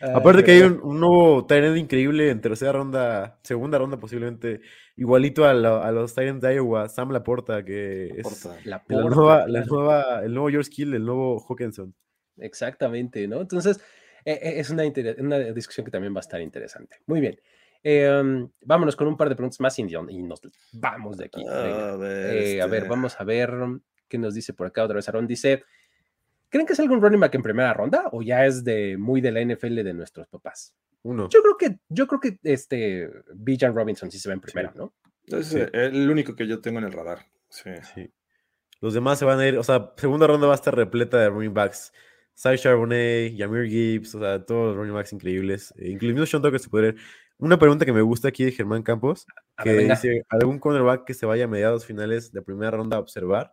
[0.02, 4.60] Ay, Aparte que hay un, un nuevo end increíble en tercera ronda, segunda ronda posiblemente,
[4.96, 8.48] igualito a, la- a los Titans de Iowa, Sam Laporta, que es.
[8.64, 9.66] La nueva, la claro.
[9.74, 11.94] nueva, el nuevo George Kill, el nuevo Hawkinson.
[12.36, 13.40] Exactamente, ¿no?
[13.40, 13.78] Entonces,
[14.26, 14.84] eh, eh, es una,
[15.18, 16.96] una discusión que también va a estar interesante.
[17.06, 17.40] Muy bien.
[17.88, 20.40] Eh, um, vámonos con un par de preguntas más y, y nos
[20.72, 21.46] vamos de aquí.
[21.46, 24.82] A ver, Eh, a ver, este, vamos a ver um, qué nos dice por acá
[24.82, 25.08] otra vez.
[25.08, 25.62] Aaron dice:
[26.48, 29.30] ¿Creen que es algún running back en primera ronda o ya es de muy de
[29.30, 30.74] la NFL de nuestros papás?
[31.02, 31.28] Uno.
[31.28, 34.92] Yo creo que, yo creo que este Bijan Robinson sí se ve en primera, ¿no?
[35.24, 35.58] Es Sí.
[35.60, 37.20] eh, el único que yo tengo en el radar.
[37.50, 37.70] Sí.
[37.94, 38.10] Sí.
[38.80, 41.28] Los demás se van a ir, o sea, segunda ronda va a estar repleta de
[41.30, 41.92] running backs.
[42.34, 46.58] Cy Charbonnet, Yamir Gibbs, o sea, todos los running backs increíbles, eh, incluyendo Sean Tucker
[46.60, 46.96] se podría ir.
[47.38, 49.26] Una pregunta que me gusta aquí de Germán Campos,
[49.56, 52.96] A que ver, dice, ¿algún cornerback que se vaya a mediados finales de primera ronda
[52.96, 53.52] a observar?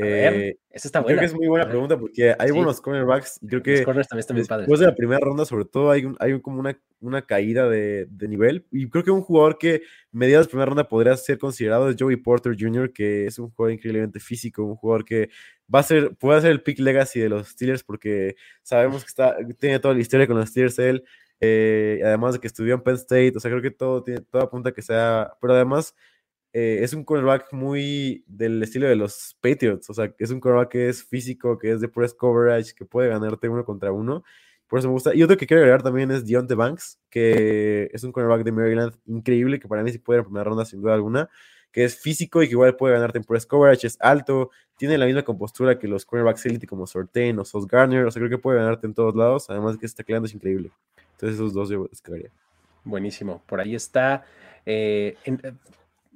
[0.00, 1.20] A ver, Eh, esa está creo buena.
[1.20, 2.54] que es muy buena pregunta porque hay Sí.
[2.54, 4.66] buenos cornerbacks y creo Los que corners también están bien padres.
[4.66, 8.06] después de la primera ronda, sobre todo, hay, un- hay como una, una caída de,
[8.10, 8.66] de nivel.
[8.70, 9.82] Y creo que un jugador que
[10.12, 13.72] mediados de primera ronda podría ser considerado es Joey Porter Jr., que es un jugador
[13.72, 15.30] increíblemente físico, un jugador que
[15.74, 19.36] va a ser, puede ser el pick legacy de los Steelers porque sabemos que está,
[19.58, 21.04] tiene toda la historia con los Steelers él.
[21.40, 24.42] Eh, además de que estudió en Penn State, o sea, creo que todo tiene, todo
[24.42, 25.94] apunta a que sea, pero además
[26.52, 30.70] eh, es un cornerback muy del estilo de los Patriots, o sea, es un cornerback
[30.70, 34.24] que es físico, que es de press coverage, que puede ganarte uno contra uno,
[34.68, 35.14] por eso me gusta.
[35.14, 38.94] Y otro que quiero agregar también es Deontay Banks, que es un cornerback de Maryland
[39.06, 41.30] increíble, que para mí sí puede ir en primera ronda sin duda alguna,
[41.72, 45.06] que es físico y que igual puede ganarte en press coverage, es alto, tiene la
[45.06, 48.38] misma compostura que los cornerbacks elite como Sortain o Sos Garner, o sea, creo que
[48.38, 50.70] puede ganarte en todos lados, además de que está tacleando es increíble.
[51.18, 52.30] Entonces esos dos yo descargaría.
[52.84, 53.42] Buenísimo.
[53.46, 54.24] Por ahí está.
[54.70, 55.52] eh, en, eh,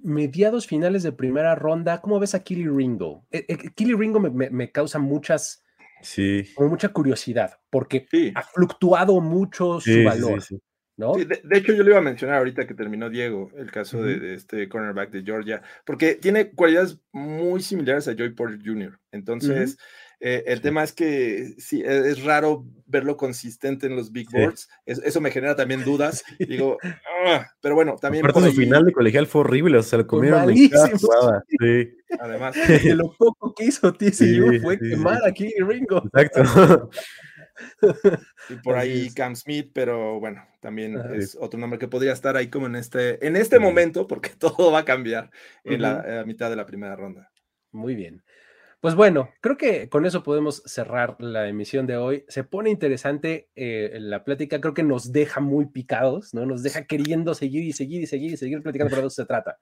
[0.03, 2.01] mediados finales de primera ronda.
[2.03, 3.25] ¿Cómo ves a Killy Ringo?
[3.31, 5.65] Eh, eh, Killy Ringo me, me- me causa muchas,
[6.03, 6.45] Sí.
[6.55, 8.33] como mucha curiosidad, porque Sí.
[8.35, 10.63] ha fluctuado mucho su Sí, valor, sí, sí.
[10.99, 11.15] ¿no?
[11.15, 14.03] Sí, de, de hecho, yo le iba a mencionar ahorita que terminó Diego, el caso
[14.03, 18.99] de, este cornerback de Georgia, porque tiene cualidades muy similares a Joey Porter Jr.
[19.13, 19.79] Entonces,
[20.25, 20.63] eh, el Sí.
[20.63, 24.37] tema es que sí, e- es, raro verlo consistente en los big Sí.
[24.39, 24.69] boards.
[24.87, 26.23] Es- eso me genera también dudas.
[26.39, 26.79] Digo,
[27.27, 30.07] "Ah", pero bueno, también Aparte su ahí, final de colegial fue horrible, o sea, lo
[30.07, 30.99] comieron en cada malísimo.
[31.13, 31.45] jugada.
[31.49, 31.91] Sí,
[32.21, 32.55] además.
[32.95, 35.29] De lo poco que hizo TCU Sí, fue sí, quemar sí.
[35.29, 36.03] a Killy Ringo.
[36.15, 36.91] exacto.
[38.49, 39.11] Y por ahí.
[39.15, 41.15] Cam Smith, pero bueno, también Ajá.
[41.15, 44.73] es otro nombre que podría estar ahí como en este, en este momento, porque todo
[44.73, 45.31] va a cambiar
[45.65, 47.31] en la, mitad de la primera ronda.
[47.73, 48.23] Muy bien.
[48.83, 52.25] Pues bueno, creo que con eso podemos cerrar la emisión de hoy.
[52.27, 56.47] Se pone interesante eh, la plática, creo que nos deja muy picados, ¿no?
[56.47, 59.27] Nos deja queriendo seguir y seguir y seguir y seguir platicando, pero de eso se
[59.27, 59.61] trata.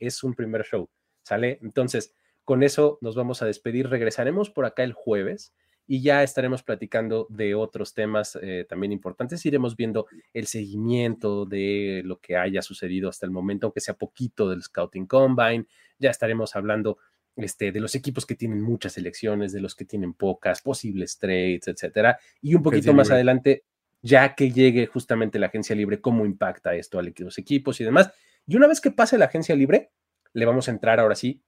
[0.00, 0.90] Es un primer show,
[1.22, 1.60] ¿sale?
[1.62, 2.12] Entonces,
[2.42, 3.88] con eso nos vamos a despedir.
[3.88, 5.54] Regresaremos por acá el jueves
[5.86, 9.46] y ya estaremos platicando de otros temas eh, también importantes.
[9.46, 14.50] Iremos viendo el seguimiento de lo que haya sucedido hasta el momento, aunque sea poquito
[14.50, 15.66] del Scouting Combine.
[16.00, 16.98] Ya estaremos hablando
[17.36, 21.68] este, de los equipos que tienen muchas selecciones, de los que tienen pocas, posibles trades,
[21.68, 22.18] etcétera.
[22.40, 23.64] Y un poquito más adelante,
[24.02, 28.10] ya que llegue justamente la agencia libre, cómo impacta esto a los equipos y demás.
[28.46, 29.90] Y una vez que pase la agencia libre,
[30.32, 31.42] le vamos a entrar ahora sí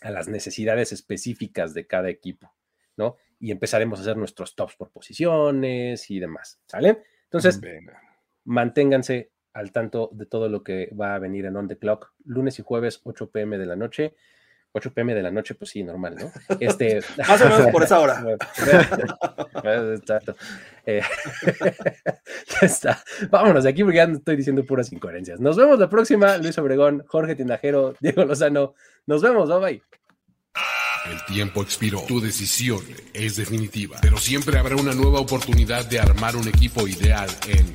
[0.00, 2.54] a las necesidades específicas de cada equipo,
[2.96, 3.16] ¿no?
[3.38, 7.02] Y empezaremos a hacer nuestros tops por posiciones y demás, ¿sale?
[7.24, 7.60] Entonces,
[8.44, 12.58] manténganse al tanto de todo lo que va a venir en On The Clock, lunes
[12.58, 14.14] y jueves, 8 pm de la noche.
[14.76, 16.56] 8 pm de la noche, pues sí, normal, ¿no?
[16.60, 18.22] Este, Más o menos por esa hora.
[19.94, 20.36] Exacto.
[20.84, 21.00] Eh,
[22.60, 23.02] ya está.
[23.30, 25.40] Vámonos de aquí porque ya estoy diciendo puras incoherencias.
[25.40, 26.36] Nos vemos la próxima.
[26.36, 28.74] Luis Obregón, Jorge Tindajero, Diego Lozano.
[29.06, 29.48] Nos vemos.
[29.48, 29.82] Bye bye.
[31.10, 32.02] El tiempo expiró.
[32.06, 32.82] Tu decisión
[33.14, 33.96] es definitiva.
[34.02, 37.74] Pero siempre habrá una nueva oportunidad de armar un equipo ideal en